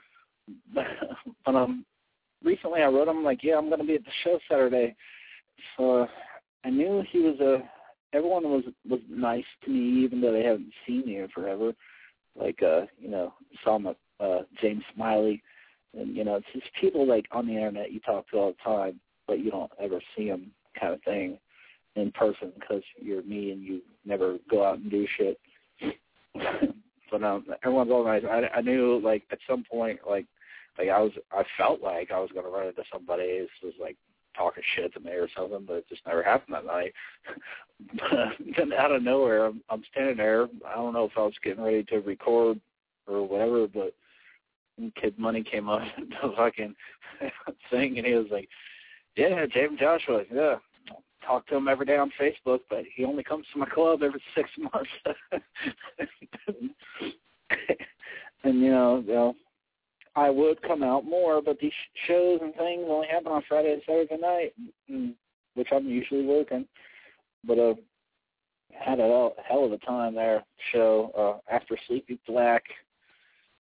[0.75, 1.85] but um,
[2.43, 4.95] recently I wrote him like, "Yeah, I'm going to be at the show Saturday."
[5.77, 6.07] So
[6.65, 7.69] I knew he was a.
[8.15, 11.75] Everyone was was nice to me, even though they haven't seen me in forever
[12.39, 15.43] like uh, you know, saw my uh James Smiley
[15.99, 18.71] and you know, it's just people like on the internet you talk to all the
[18.71, 21.39] time, but you don't ever see them, kind of thing,
[21.97, 25.39] in person because you're me and you never go out and do shit.
[27.11, 28.23] but um, everyone's all nice.
[28.29, 30.27] I I knew like at some point like
[30.79, 33.97] like I was I felt like I was gonna run into somebody who was like
[34.39, 36.95] talking shit to me or something, but it just never happened that night.
[37.95, 40.49] but then out of nowhere, I'm, I'm standing there.
[40.67, 42.61] I don't know if I was getting ready to record
[43.07, 43.93] or whatever, but
[45.01, 45.83] Kid Money came up
[46.23, 46.75] the fucking
[47.71, 48.49] thing, and he was like,
[49.17, 50.57] "Yeah, James Joshua, yeah."
[51.27, 54.23] Talk to him every day on Facebook, but he only comes to my club every
[54.35, 54.89] six months.
[58.45, 59.35] and you know, you know,
[60.19, 61.73] I would come out more, but these
[62.09, 64.53] shows and things only happen on Friday and Saturday night,
[64.91, 65.15] mm,
[65.55, 66.67] which I'm usually working.
[67.45, 67.75] But uh,
[68.73, 70.45] had a hell of a time there.
[70.73, 72.65] Show uh, after Sleepy Black,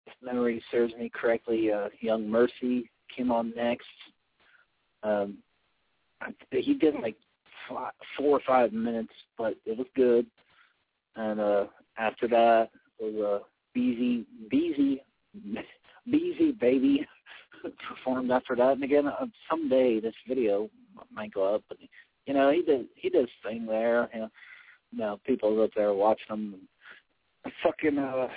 [0.06, 3.86] if memory serves me correctly, uh, Young Mercy came on next.
[5.04, 5.38] Um,
[6.50, 7.16] he did like
[7.68, 10.26] five, four or five minutes, but it was good.
[11.14, 11.66] And uh,
[11.96, 13.44] after that was uh,
[13.74, 14.26] Beezy
[16.10, 17.06] Beezy Baby
[17.88, 18.72] performed after that.
[18.72, 20.68] And again, uh, someday this video
[21.12, 21.62] might go up.
[21.68, 21.78] But
[22.26, 24.08] you know, he did he did his thing there.
[24.12, 24.28] You know,
[24.92, 26.54] you know people up there watching him.
[27.62, 28.28] Fucking, uh,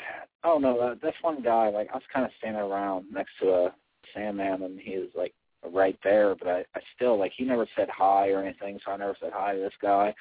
[0.43, 0.79] I don't know.
[0.79, 3.75] Uh, this one guy, like, I was kind of standing around next to a
[4.13, 5.33] Sandman, and he was like
[5.69, 8.97] right there, but I, I still like he never said hi or anything, so I
[8.97, 10.13] never said hi to this guy.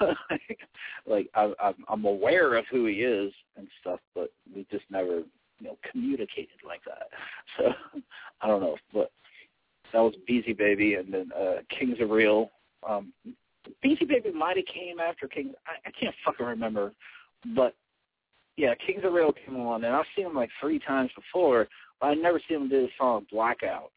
[1.06, 5.22] like I, I'm, I'm aware of who he is and stuff, but we just never
[5.58, 7.08] you know communicated like that.
[7.56, 8.04] So
[8.40, 9.10] I don't know, but
[9.92, 12.50] that was Beezy Baby, and then uh, Kings of Real.
[12.88, 13.12] Um,
[13.82, 15.54] Beezy Baby might have came after Kings.
[15.66, 16.92] I, I can't fucking remember,
[17.56, 17.74] but
[18.56, 21.68] yeah, Kings of Real came on, and I've seen them like three times before,
[22.00, 23.90] but I never seen them do the song Blackout.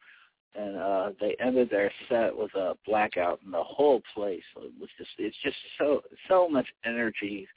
[0.54, 5.36] And uh they ended their set with a blackout, and the whole place was just—it's
[5.42, 7.48] just so so much energy,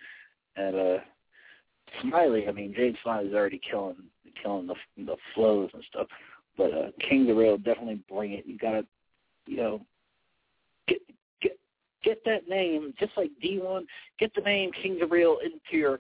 [0.56, 0.98] and uh
[2.02, 3.96] Smiley, I mean, James Smiley's already killing
[4.42, 6.08] killing the the flows and stuff,
[6.58, 8.46] but uh, King the Real definitely bring it.
[8.46, 8.86] You gotta,
[9.48, 9.82] you know,
[10.88, 11.00] get
[11.42, 11.58] get
[12.04, 13.86] get that name just like D1.
[14.20, 16.00] Get the name King the Real into your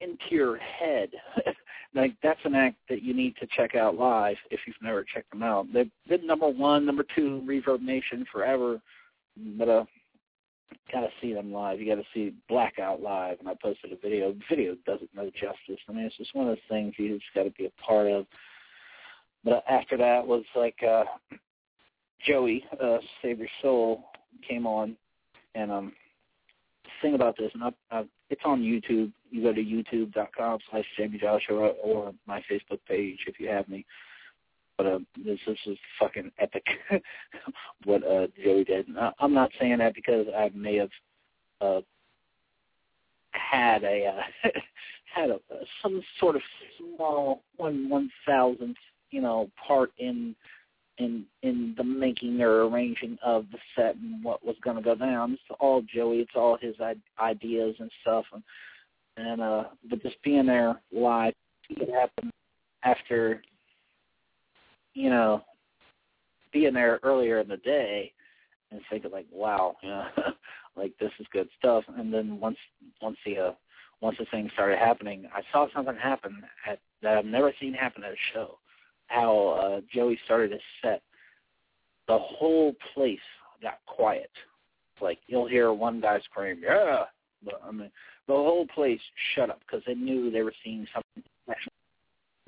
[0.00, 1.10] into your head.
[1.94, 5.30] like that's an act that you need to check out live if you've never checked
[5.30, 5.66] them out.
[5.72, 8.80] They've been number one, number two, Reverb Nation forever,
[9.58, 9.84] but uh,
[10.92, 11.80] got to see them live.
[11.80, 14.34] You got to see Blackout live, and I posted a video.
[14.48, 15.80] Video doesn't know justice.
[15.88, 18.06] I mean, it's just one of those things you just got to be a part
[18.08, 18.26] of.
[19.44, 21.04] But after that was like uh
[22.26, 24.04] Joey, uh, Save Your Soul,
[24.46, 24.96] came on
[25.54, 25.92] and um
[27.00, 29.12] thing about this, and I, I, it's on YouTube.
[29.30, 33.86] You go to youtube.com slash Jayme Joshua or my Facebook page if you have me.
[34.80, 36.64] But uh, this this is fucking epic
[37.84, 38.88] what uh, Joey did.
[38.88, 40.88] And I, I'm not saying that because I may have
[41.60, 41.80] uh,
[43.32, 44.48] had a uh,
[45.14, 45.38] had a,
[45.82, 46.42] some sort of
[46.78, 48.78] small one one thousandth
[49.10, 50.34] you know part in
[50.96, 54.94] in in the making or arranging of the set and what was going to go
[54.94, 55.34] down.
[55.34, 56.20] It's all Joey.
[56.20, 56.74] It's all his
[57.20, 58.24] ideas and stuff.
[58.32, 58.42] And
[59.18, 61.34] and uh, but just being there live,
[61.68, 62.32] it happened
[62.82, 63.42] after
[64.94, 65.42] you know,
[66.52, 68.12] being there earlier in the day
[68.70, 70.06] and thinking like, wow, you know,
[70.76, 71.84] like this is good stuff.
[71.96, 72.58] And then once
[73.00, 73.52] once the uh,
[74.00, 78.04] once the thing started happening, I saw something happen at, that I've never seen happen
[78.04, 78.58] at a show.
[79.08, 81.02] How uh, Joey started his set,
[82.06, 83.18] the whole place
[83.62, 84.30] got quiet.
[85.00, 87.04] Like you'll hear one guy scream, "Yeah!"
[87.44, 87.90] But I mean,
[88.26, 89.00] the whole place
[89.34, 91.72] shut up because they knew they were seeing something special.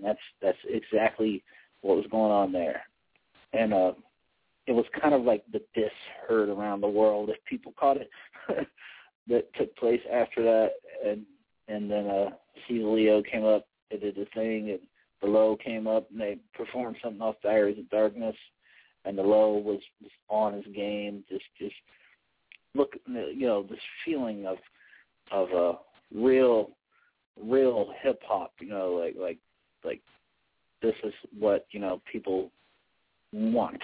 [0.03, 1.43] That's that's exactly
[1.83, 2.83] what was going on there.
[3.53, 3.92] And uh
[4.66, 5.90] it was kind of like the diss
[6.29, 8.09] heard around the world if people caught it
[9.29, 10.71] that took place after that
[11.05, 11.23] and
[11.68, 12.31] and then uh
[12.64, 14.81] Steve Leo came up and did the thing and
[15.21, 18.37] the low came up and they performed something off Diaries of Darkness
[19.05, 21.75] and the low was just on his game, just just
[22.75, 24.59] look you know, this feeling of
[25.31, 25.77] of a uh,
[26.14, 26.71] real
[27.40, 29.38] real hip hop, you know, like like
[29.85, 30.01] like
[30.83, 32.51] this is what you know people
[33.33, 33.81] want.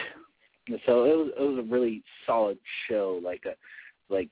[0.85, 2.59] So it was it was a really solid
[2.89, 3.21] show.
[3.23, 3.55] Like a
[4.13, 4.29] like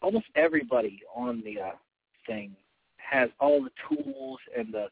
[0.00, 1.70] almost everybody on the uh,
[2.26, 2.54] thing
[2.96, 4.88] has all the tools and the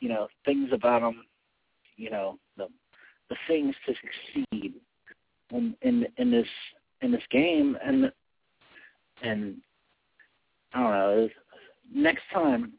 [0.00, 1.24] you know things about them.
[1.96, 2.68] You know the
[3.28, 4.74] the things to succeed
[5.50, 6.48] in in, in this
[7.02, 8.10] in this game and
[9.22, 9.56] and
[10.72, 11.28] I don't know.
[11.92, 12.72] Next time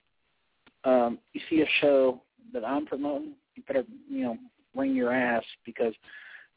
[0.84, 2.22] um, you see a show
[2.54, 3.34] that I'm promoting,
[3.68, 4.38] better, you know,
[4.76, 5.94] wring your ass because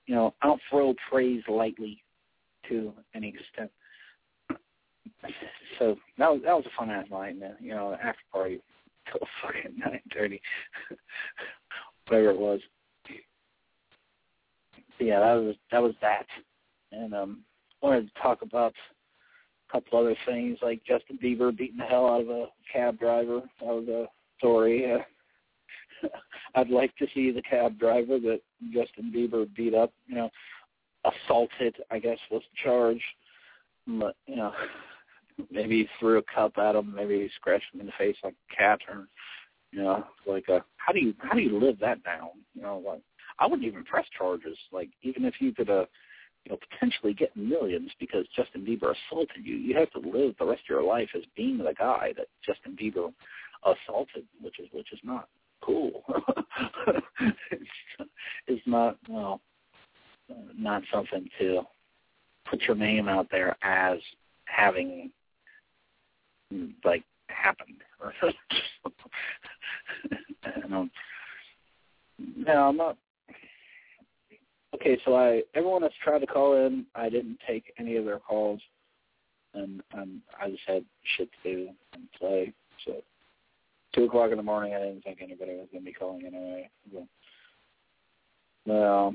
[0.06, 2.02] you know I don't throw praise lightly
[2.68, 3.70] to any extent.
[5.78, 7.56] So that was that was a fun ass night, man.
[7.60, 8.60] You know, after party
[9.10, 10.40] till fucking nine thirty,
[12.06, 12.60] whatever it was.
[14.98, 16.26] So yeah, that was that was that,
[16.92, 17.40] and um,
[17.82, 18.74] wanted to talk about
[19.68, 23.40] a couple other things like Justin Bieber beating the hell out of a cab driver.
[23.60, 24.06] That was a
[24.38, 24.92] story.
[24.92, 24.98] Uh,
[26.54, 28.40] I'd like to see the cab driver that
[28.72, 29.92] Justin Bieber beat up.
[30.06, 30.30] You know,
[31.04, 31.76] assaulted.
[31.90, 33.02] I guess was the charge.
[33.86, 34.52] But you know,
[35.50, 36.94] maybe he threw a cup at him.
[36.94, 39.08] Maybe he scratched him in the face like a cat, or
[39.72, 42.30] you know, like a, how do you how do you live that down?
[42.54, 43.02] You know, like
[43.38, 44.56] I wouldn't even press charges.
[44.70, 45.86] Like even if you could, uh,
[46.44, 50.46] you know, potentially get millions because Justin Bieber assaulted you, you have to live the
[50.46, 53.12] rest of your life as being the guy that Justin Bieber
[53.64, 55.28] assaulted, which is which is not
[55.62, 56.02] cool.
[57.50, 57.70] it's,
[58.46, 59.40] it's not well,
[60.56, 61.62] not something to
[62.48, 63.98] put your name out there as
[64.44, 65.10] having
[66.84, 67.78] like happened.
[70.72, 70.90] um,
[72.36, 72.96] no, I'm not.
[74.74, 78.18] Okay, so I everyone that's tried to call in, I didn't take any of their
[78.18, 78.60] calls,
[79.54, 80.84] and um, I just had
[81.16, 82.52] shit to do and play.
[82.86, 83.02] So
[83.94, 86.70] two o'clock in the morning, I didn't think anybody was going to be calling anyway.
[86.92, 87.04] But,
[88.66, 89.14] well,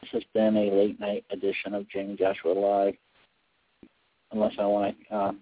[0.00, 2.94] this has been a late night edition of Jayme Joshua Live.
[4.32, 5.32] Unless I want to, uh,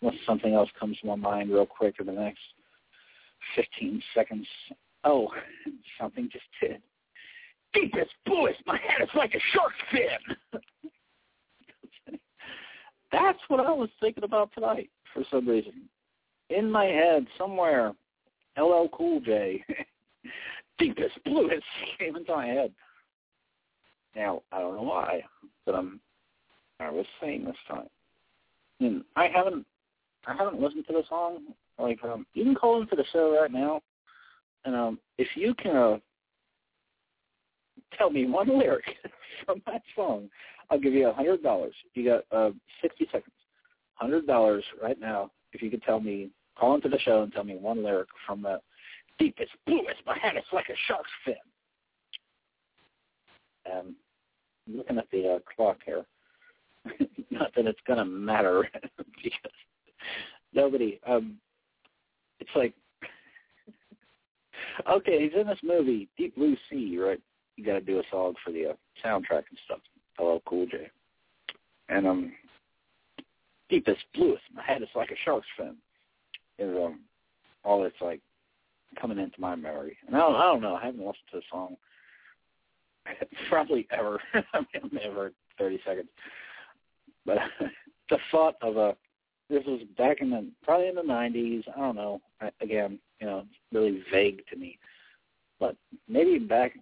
[0.00, 2.40] unless something else comes to my mind real quick in the next
[3.56, 4.46] 15 seconds.
[5.04, 5.28] Oh,
[6.00, 6.80] something just did.
[7.74, 10.60] Deepest, bluest, my head is like a shark fin.
[13.12, 15.88] That's what I was thinking about tonight for some reason.
[16.50, 17.92] In my head, somewhere,
[18.58, 19.64] LL Cool J,
[20.78, 21.64] deepest, bluest
[21.98, 22.72] came into my head.
[24.14, 25.22] Now, I don't know why,
[25.64, 26.00] but I'm
[26.80, 27.86] I was saying this time.
[28.80, 29.64] And I haven't
[30.26, 31.38] I haven't listened to the song.
[31.78, 33.80] Like um you can call into the show right now
[34.64, 35.98] and um if you can uh,
[37.96, 38.84] tell me one lyric
[39.46, 40.28] from that song,
[40.70, 41.74] I'll give you a hundred dollars.
[41.94, 42.50] You got uh
[42.80, 43.34] sixty seconds.
[43.94, 47.44] Hundred dollars right now if you could tell me call into the show and tell
[47.44, 48.60] me one lyric from the
[49.18, 50.16] deepest, bluest, my
[50.52, 51.34] like a shark's fin.
[53.70, 53.94] Um,
[54.66, 56.04] I'm looking at the uh, clock here.
[57.30, 58.68] Not that it's going to matter
[59.22, 59.52] because
[60.52, 61.00] nobody.
[61.06, 61.36] Um,
[62.40, 62.74] it's like,
[64.90, 67.20] okay, he's in this movie, Deep Blue Sea, right?
[67.56, 69.78] You got to do a song for the uh, soundtrack and stuff.
[70.20, 70.90] LL Cool J.
[71.88, 72.32] And um,
[73.72, 75.76] deepest, bluest, my head is like a shark's fin.
[76.58, 77.00] Is um,
[77.64, 78.20] all that's like
[79.00, 79.96] coming into my memory.
[80.06, 80.74] And I don't, I don't know.
[80.74, 81.76] I haven't listened to the song
[83.48, 84.20] probably ever.
[84.34, 86.08] I mean, never thirty seconds.
[87.24, 87.38] But
[88.10, 88.94] the thought of a
[89.48, 91.64] this was back in the probably in the nineties.
[91.74, 92.20] I don't know.
[92.40, 94.78] I, again, you know, really vague to me.
[95.58, 95.76] But
[96.08, 96.78] maybe back,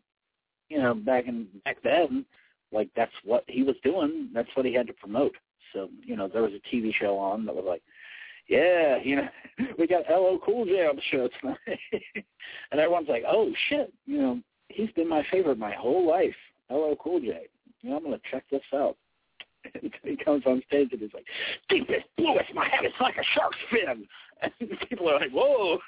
[0.69, 2.25] you know, back in back then,
[2.73, 4.31] like that's what he was doing.
[4.35, 5.37] That's what he had to promote.
[5.73, 7.83] So you know, there was a TV show on that was like,
[8.49, 9.29] yeah, you know,
[9.79, 11.81] we got LL Cool J on the show tonight,
[12.73, 16.35] and everyone's like, oh shit, you know, he's been my favorite my whole life.
[16.71, 17.47] LL Cool J.
[17.83, 18.97] You know, I'm gonna check this out.
[19.75, 21.27] And he comes on stage and he's like,
[21.69, 24.07] deepest, bluest, my head is like a shark's fin.
[24.43, 24.53] And
[24.89, 25.79] people are like, whoa,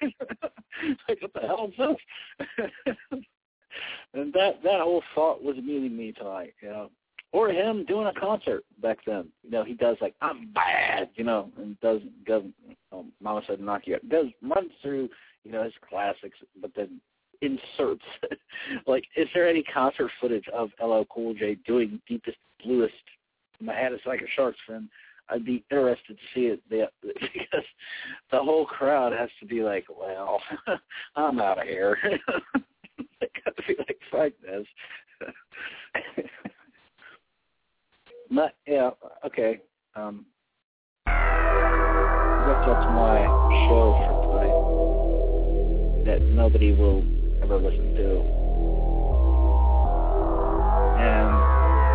[1.09, 3.25] like what the hell is this?
[4.13, 6.91] and that that whole thought was meeting me tonight, you know.
[7.33, 9.29] Or him doing a concert back then.
[9.43, 12.43] You know, he does like I'm bad, you know, and does does
[12.93, 14.09] um, Mama said knock you out.
[14.09, 15.09] Does runs through,
[15.45, 17.01] you know, his classics, but then
[17.43, 18.05] inserts.
[18.87, 22.95] like, is there any concert footage of LL Cool J doing deepest, bluest?
[23.61, 24.89] My head is like a shark's fin.
[25.29, 27.65] I'd be interested to see it because
[28.31, 30.41] the whole crowd has to be like, "Well,
[31.17, 31.97] I'm out of here."
[33.21, 34.67] they got to be like, "Fuck this."
[38.35, 38.91] But yeah,
[39.27, 39.61] okay.
[39.95, 40.27] Um,
[41.07, 43.25] I guess that's my
[43.69, 44.57] show for tonight.
[46.07, 47.05] That nobody will
[47.43, 48.21] ever listen to.
[50.99, 51.31] And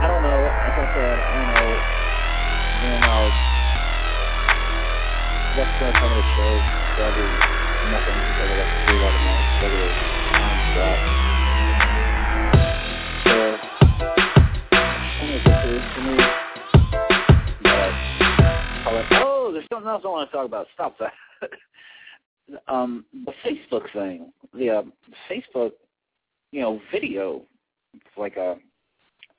[0.04, 1.84] I don't know, like I said, I don't know
[2.82, 3.32] when I'll
[5.56, 6.62] what's going to come of the show.
[6.96, 7.30] Probably
[7.90, 9.90] nothing because I got a lot of my regular
[10.38, 11.27] non-stop.
[15.96, 16.18] To me.
[19.24, 20.68] Oh, there's something else I want to talk about.
[20.74, 21.14] Stop that.
[22.68, 24.32] um, the Facebook thing.
[24.54, 24.84] The uh,
[25.30, 25.72] Facebook
[26.52, 27.42] you know, video.
[27.94, 28.58] It's like a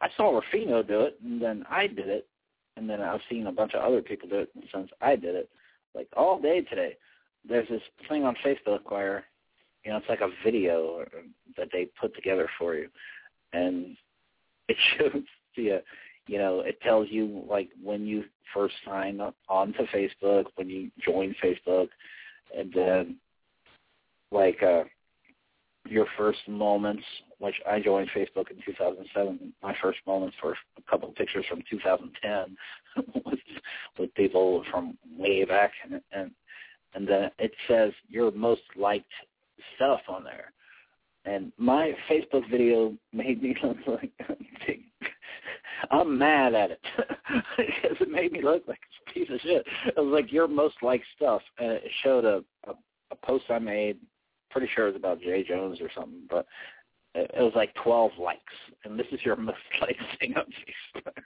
[0.00, 2.28] I saw Rufino do it, and then I did it,
[2.76, 5.50] and then I've seen a bunch of other people do it since I did it,
[5.94, 6.96] like all day today.
[7.48, 9.24] There's this thing on Facebook where,
[9.84, 11.04] you know, it's like a video
[11.56, 12.88] that they put together for you,
[13.52, 13.96] and
[14.68, 15.22] it shows
[15.54, 15.78] you,
[16.28, 18.24] you know, it tells you like when you
[18.54, 21.88] first sign up onto Facebook, when you join Facebook,
[22.56, 23.16] and then
[24.30, 24.84] like uh
[25.88, 27.02] your first moments,
[27.38, 29.54] which I joined Facebook in 2007.
[29.62, 32.56] My first moments were a couple of pictures from 2010
[33.24, 33.38] with
[33.98, 36.30] with people from way back, and and
[36.94, 39.10] and then it says your most liked
[39.76, 40.52] stuff on there.
[41.24, 44.12] And my Facebook video made me look like
[45.90, 46.80] I'm mad at it
[47.56, 49.64] because it made me look like a piece of shit.
[49.86, 52.74] It was like your most liked stuff, and it showed a, a
[53.10, 53.98] a post I made
[54.50, 56.46] pretty sure it was about Jay Jones or something, but
[57.14, 58.40] it, it was like 12 likes,
[58.84, 61.22] and this is your most liked thing on Facebook.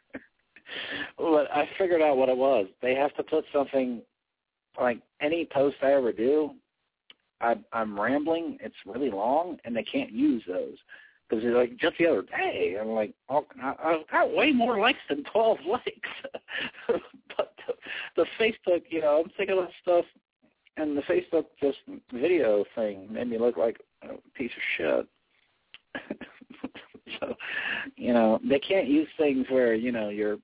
[1.19, 2.67] but I figured out what it was.
[2.81, 4.03] They have to put something
[4.81, 6.53] like any post I ever do.
[7.41, 8.59] I, I'm rambling.
[8.61, 10.77] It's really long, and they can't use those
[11.33, 15.25] because like just the other day, I'm like, oh, I've got way more likes than
[15.33, 16.41] 12 likes.
[16.89, 17.75] but the,
[18.17, 20.05] the Facebook, you know, I'm thinking of stuff
[20.77, 21.79] and the Facebook just
[22.13, 25.07] video thing made me look like a piece of
[25.97, 26.19] shit.
[27.21, 27.35] so,
[27.97, 30.39] you know, they can't use things where you know you're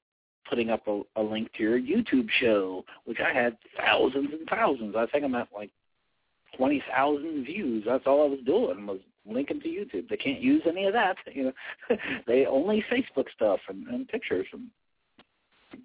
[0.49, 4.95] putting up a, a link to your YouTube show, which I had thousands and thousands.
[4.97, 5.71] I think I'm at like
[6.57, 7.85] twenty thousand views.
[7.87, 10.09] That's all I was doing was linking to YouTube.
[10.09, 11.17] They can't use any of that.
[11.33, 14.69] You know, they only Facebook stuff and, and pictures and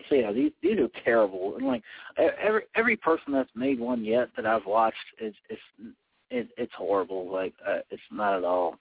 [0.09, 1.55] so yeah, these these are terrible.
[1.55, 1.83] And like
[2.17, 5.61] every every person that's made one yet that I've watched is it's
[6.29, 7.31] it, it's horrible.
[7.31, 8.79] Like uh, it's not at all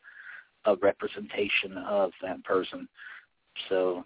[0.64, 2.88] a representation of that person.
[3.68, 4.04] So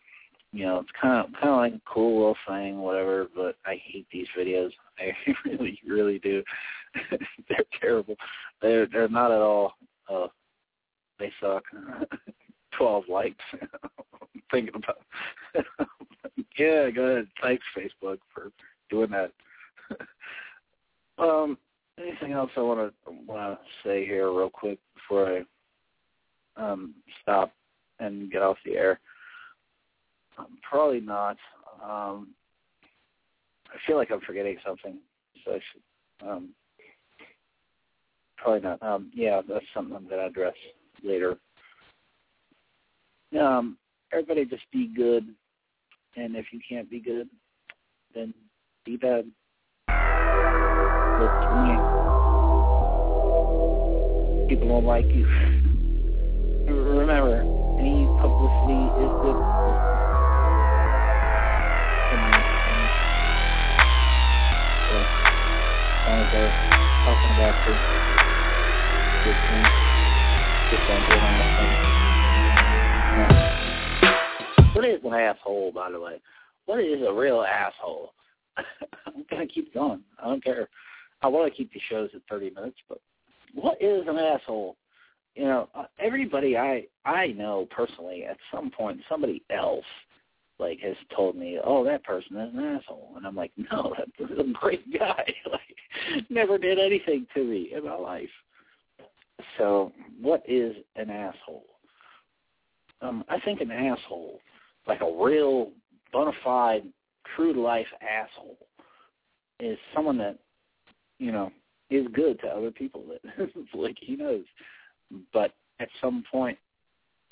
[0.53, 3.27] you know, it's kind of kind of like a cool little thing, whatever.
[3.35, 4.71] But I hate these videos.
[4.99, 5.13] I
[5.45, 6.43] really, really do.
[7.49, 8.17] they're terrible.
[8.63, 9.75] They're they're not at all.
[10.09, 10.29] Uh,
[11.19, 11.64] they suck.
[12.79, 13.45] Twelve likes.
[14.51, 15.01] thinking about.
[16.59, 17.29] yeah, go ahead.
[17.43, 18.51] Thanks, Facebook, for
[18.91, 19.33] doing that.
[21.19, 21.59] um,
[21.99, 25.45] anything else I want to want to say here, real quick, before
[26.59, 27.53] I um, stop
[28.01, 29.01] and get off the air?
[30.39, 31.37] Um, probably not.
[31.83, 32.29] Um,
[33.69, 34.99] I feel like I'm forgetting something,
[35.45, 36.29] so I should.
[36.29, 36.49] Um,
[38.37, 38.83] probably not.
[38.83, 40.55] Um, yeah, that's something I'm going to address
[41.03, 41.36] later.
[43.38, 43.78] Um,
[44.12, 45.34] everybody just be good.
[46.16, 47.28] And if you can't be good,
[48.14, 48.32] then
[48.84, 49.26] be bad.
[54.49, 55.26] People won't like you.
[56.66, 57.40] Remember,
[57.78, 59.36] any publicity is good.
[66.36, 66.53] So,
[67.05, 67.55] talking about
[69.24, 69.86] good things,
[74.73, 76.21] What is an asshole, by the way?
[76.67, 78.12] What is a real asshole?
[79.07, 80.03] I'm gonna keep going.
[80.21, 80.69] I don't care.
[81.23, 82.99] I want to keep the shows at 30 minutes, but
[83.55, 84.77] what is an asshole?
[85.35, 89.85] You know, uh, everybody I I know personally, at some point, somebody else
[90.59, 94.31] like has told me, "Oh, that person is an asshole," and I'm like, "No, that's
[94.33, 95.33] a great guy.
[95.51, 98.31] like, never did anything to me in my life."
[99.59, 101.66] So, what is an asshole?
[103.03, 104.41] Um, I think an asshole
[104.87, 105.70] like a real
[106.12, 106.84] bona fide,
[107.34, 108.57] true life asshole
[109.61, 110.39] is someone that,
[111.18, 111.51] you know,
[111.91, 114.45] is good to other people that like he knows.
[115.32, 116.59] But at some point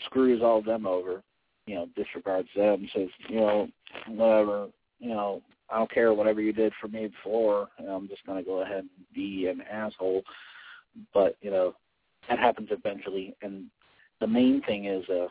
[0.07, 1.23] screws all them over,
[1.67, 3.69] you know, disregards them, says, you know,
[4.09, 8.43] whatever, you know, I don't care whatever you did for me before, I'm just gonna
[8.43, 10.23] go ahead and be an asshole.
[11.13, 11.75] But, you know,
[12.29, 13.67] that happens eventually and
[14.21, 15.27] the main thing is uh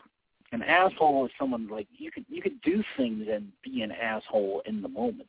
[0.54, 4.62] an asshole is someone like you could you could do things and be an asshole
[4.66, 5.28] in the moment,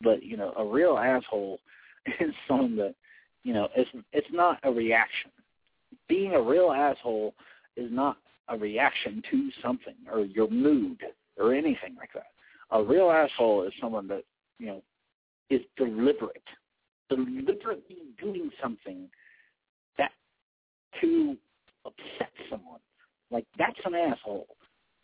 [0.00, 1.60] but you know a real asshole
[2.20, 2.94] is someone that
[3.44, 5.30] you know it's it's not a reaction.
[6.08, 7.34] Being a real asshole
[7.76, 8.16] is not
[8.48, 11.00] a reaction to something or your mood
[11.38, 12.32] or anything like that.
[12.72, 14.24] A real asshole is someone that
[14.58, 14.82] you know
[15.50, 16.42] is deliberate,
[17.08, 19.08] deliberately doing something
[21.00, 21.36] to
[21.84, 22.80] upset someone.
[23.30, 24.46] Like that's an asshole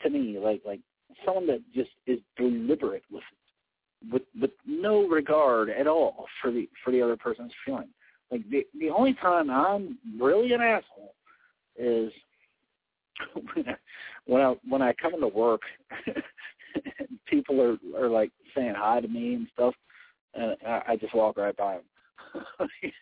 [0.02, 0.80] to me, like like
[1.24, 3.24] someone that just is deliberate with
[4.12, 7.88] with with no regard at all for the for the other person's feeling.
[8.30, 11.14] Like the the only time I'm really an asshole
[11.76, 12.12] is
[14.26, 15.62] when I when I come into work,
[17.26, 19.74] people are are like saying hi to me and stuff,
[20.34, 22.68] and I, I just walk right by them.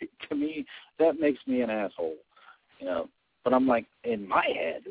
[0.28, 0.64] to me,
[0.98, 2.16] that makes me an asshole,
[2.78, 3.08] you know.
[3.42, 4.82] But I'm like, in my head,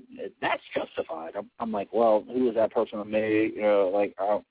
[0.41, 1.35] that's justified.
[1.37, 3.51] I'm, I'm like, well, who is that person with me?
[3.55, 4.43] You know, like, I'm,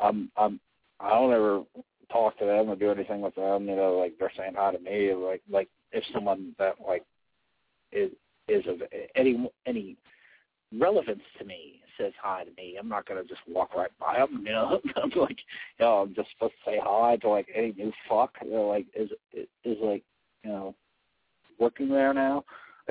[0.02, 0.60] I'm, I'm,
[1.00, 1.64] I don't ever
[2.12, 3.68] talk to them or do anything with them.
[3.68, 5.12] You know, like they're saying hi to me.
[5.12, 7.02] Like, like if someone that like
[7.92, 8.10] is
[8.48, 8.82] is of
[9.16, 9.96] any any
[10.78, 14.42] relevance to me says hi to me, I'm not gonna just walk right by them.
[14.46, 15.38] You know, I'm like,
[15.78, 18.34] you know, I'm just supposed to say hi to like any new fuck.
[18.44, 20.02] You know, like is is like,
[20.42, 20.74] you know,
[21.58, 22.44] working there now.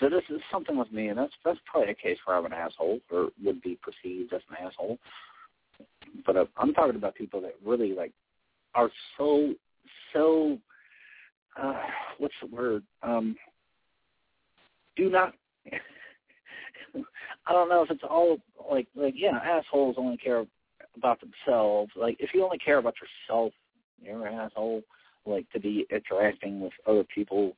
[0.00, 2.52] so this is something with me, and that's that's probably a case where I'm an
[2.52, 4.98] asshole or would be perceived as an asshole.
[6.26, 8.12] But uh, I'm talking about people that really like
[8.74, 9.54] are so
[10.12, 10.58] so
[11.60, 11.82] uh,
[12.18, 12.82] what's the word?
[13.02, 13.36] Um,
[14.96, 15.34] do not.
[17.46, 18.38] I don't know if it's all
[18.70, 20.44] like like yeah, assholes only care
[20.96, 21.92] about themselves.
[21.96, 23.52] Like if you only care about yourself,
[24.00, 24.82] you're an asshole.
[25.24, 27.54] Like to be interacting with other people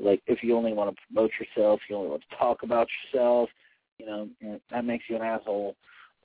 [0.00, 3.48] like if you only want to promote yourself, you only want to talk about yourself,
[3.98, 4.28] you know,
[4.70, 5.76] that makes you an asshole.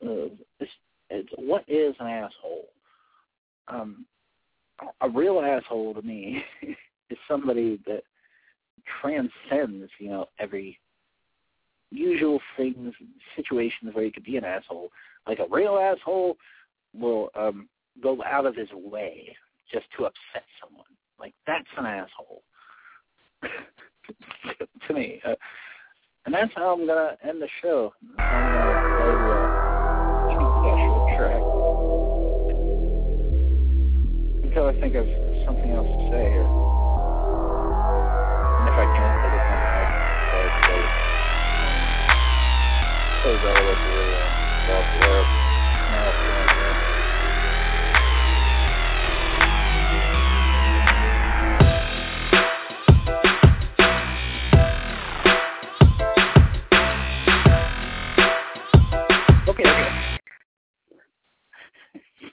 [0.04, 0.30] Uh,
[0.60, 0.72] it's,
[1.10, 2.68] it's, what is an asshole?
[3.68, 4.06] Um,
[5.02, 6.43] a real asshole to me
[7.10, 8.04] is somebody that
[9.02, 10.78] transcends, you know, every
[11.91, 12.93] usual things,
[13.35, 14.91] situations where you could be an asshole.
[15.27, 16.37] Like a real asshole
[16.93, 17.69] will um
[18.01, 19.35] go out of his way
[19.71, 20.85] just to upset someone.
[21.19, 22.43] Like that's an asshole.
[24.87, 25.21] to me.
[25.25, 25.35] Uh,
[26.25, 27.93] and that's how I'm to end the show.
[34.43, 35.05] Until I think of
[35.45, 36.45] something else to say here.
[38.59, 39.30] And if I can't,
[43.24, 43.36] Well,
[45.91, 46.11] now,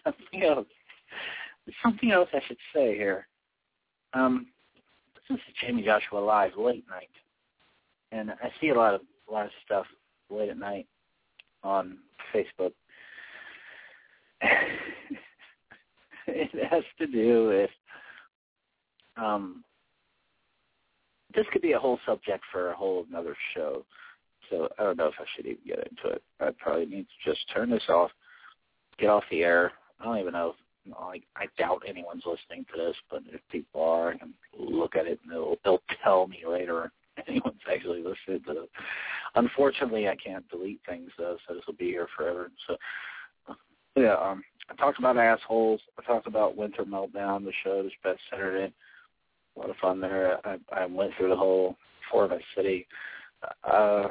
[0.05, 0.67] something else.
[1.83, 3.27] Something else I should say here.
[4.15, 4.47] Um,
[5.29, 7.11] this is Jayme Joshua live late night,
[8.11, 9.85] and I see a lot of a lot of stuff
[10.31, 10.87] late at night
[11.63, 11.99] on
[12.35, 12.73] Facebook.
[16.27, 17.71] it has to do with
[19.17, 19.65] um,
[21.35, 23.85] this could be a whole subject for a whole another show.
[24.51, 26.23] So I don't know if I should even get into it.
[26.41, 28.11] I probably need to just turn this off,
[28.99, 30.51] get off the air, I don't even know.
[30.51, 30.57] If,
[31.01, 34.19] like I doubt anyone's listening to this, but if people are, I
[34.59, 36.91] look at it and they'll they'll tell me later
[37.27, 38.71] anyone's actually listening to it.
[39.35, 42.51] Unfortunately, I can't delete things though, so this will be here forever.
[42.67, 42.77] So
[43.97, 45.81] yeah, um, I talked about assholes.
[45.99, 48.73] I talked about Winter Meltdown, the show that's best centered in.
[49.57, 50.39] A lot of fun there.
[50.47, 51.77] I, I went through the whole
[52.11, 52.87] For My City.
[53.65, 54.09] Uh,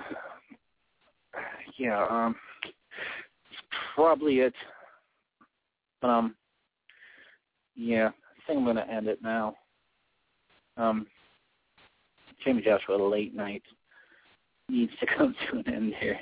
[1.78, 2.36] yeah, um,
[3.96, 4.54] probably it.
[6.02, 6.36] But um,
[7.76, 9.56] yeah, I think I'm to end it now.
[10.76, 11.08] Um,
[12.46, 13.64] Jayme Joshua, late night
[14.70, 16.20] needs to come to an end here.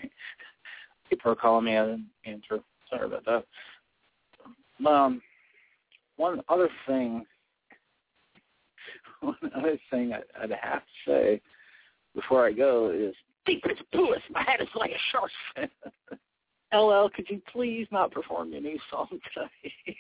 [1.10, 1.78] People are calling me.
[1.78, 2.60] I didn't answer.
[2.90, 4.88] Sorry about that.
[4.88, 5.22] Um,
[6.18, 7.26] one other thing,
[9.22, 11.42] one other thing I, I'd have to say
[12.14, 13.14] before I go is,
[13.46, 15.70] deep in its puss, my head is like a shark's fin.
[16.74, 19.76] LL, could you please not perform your new song today?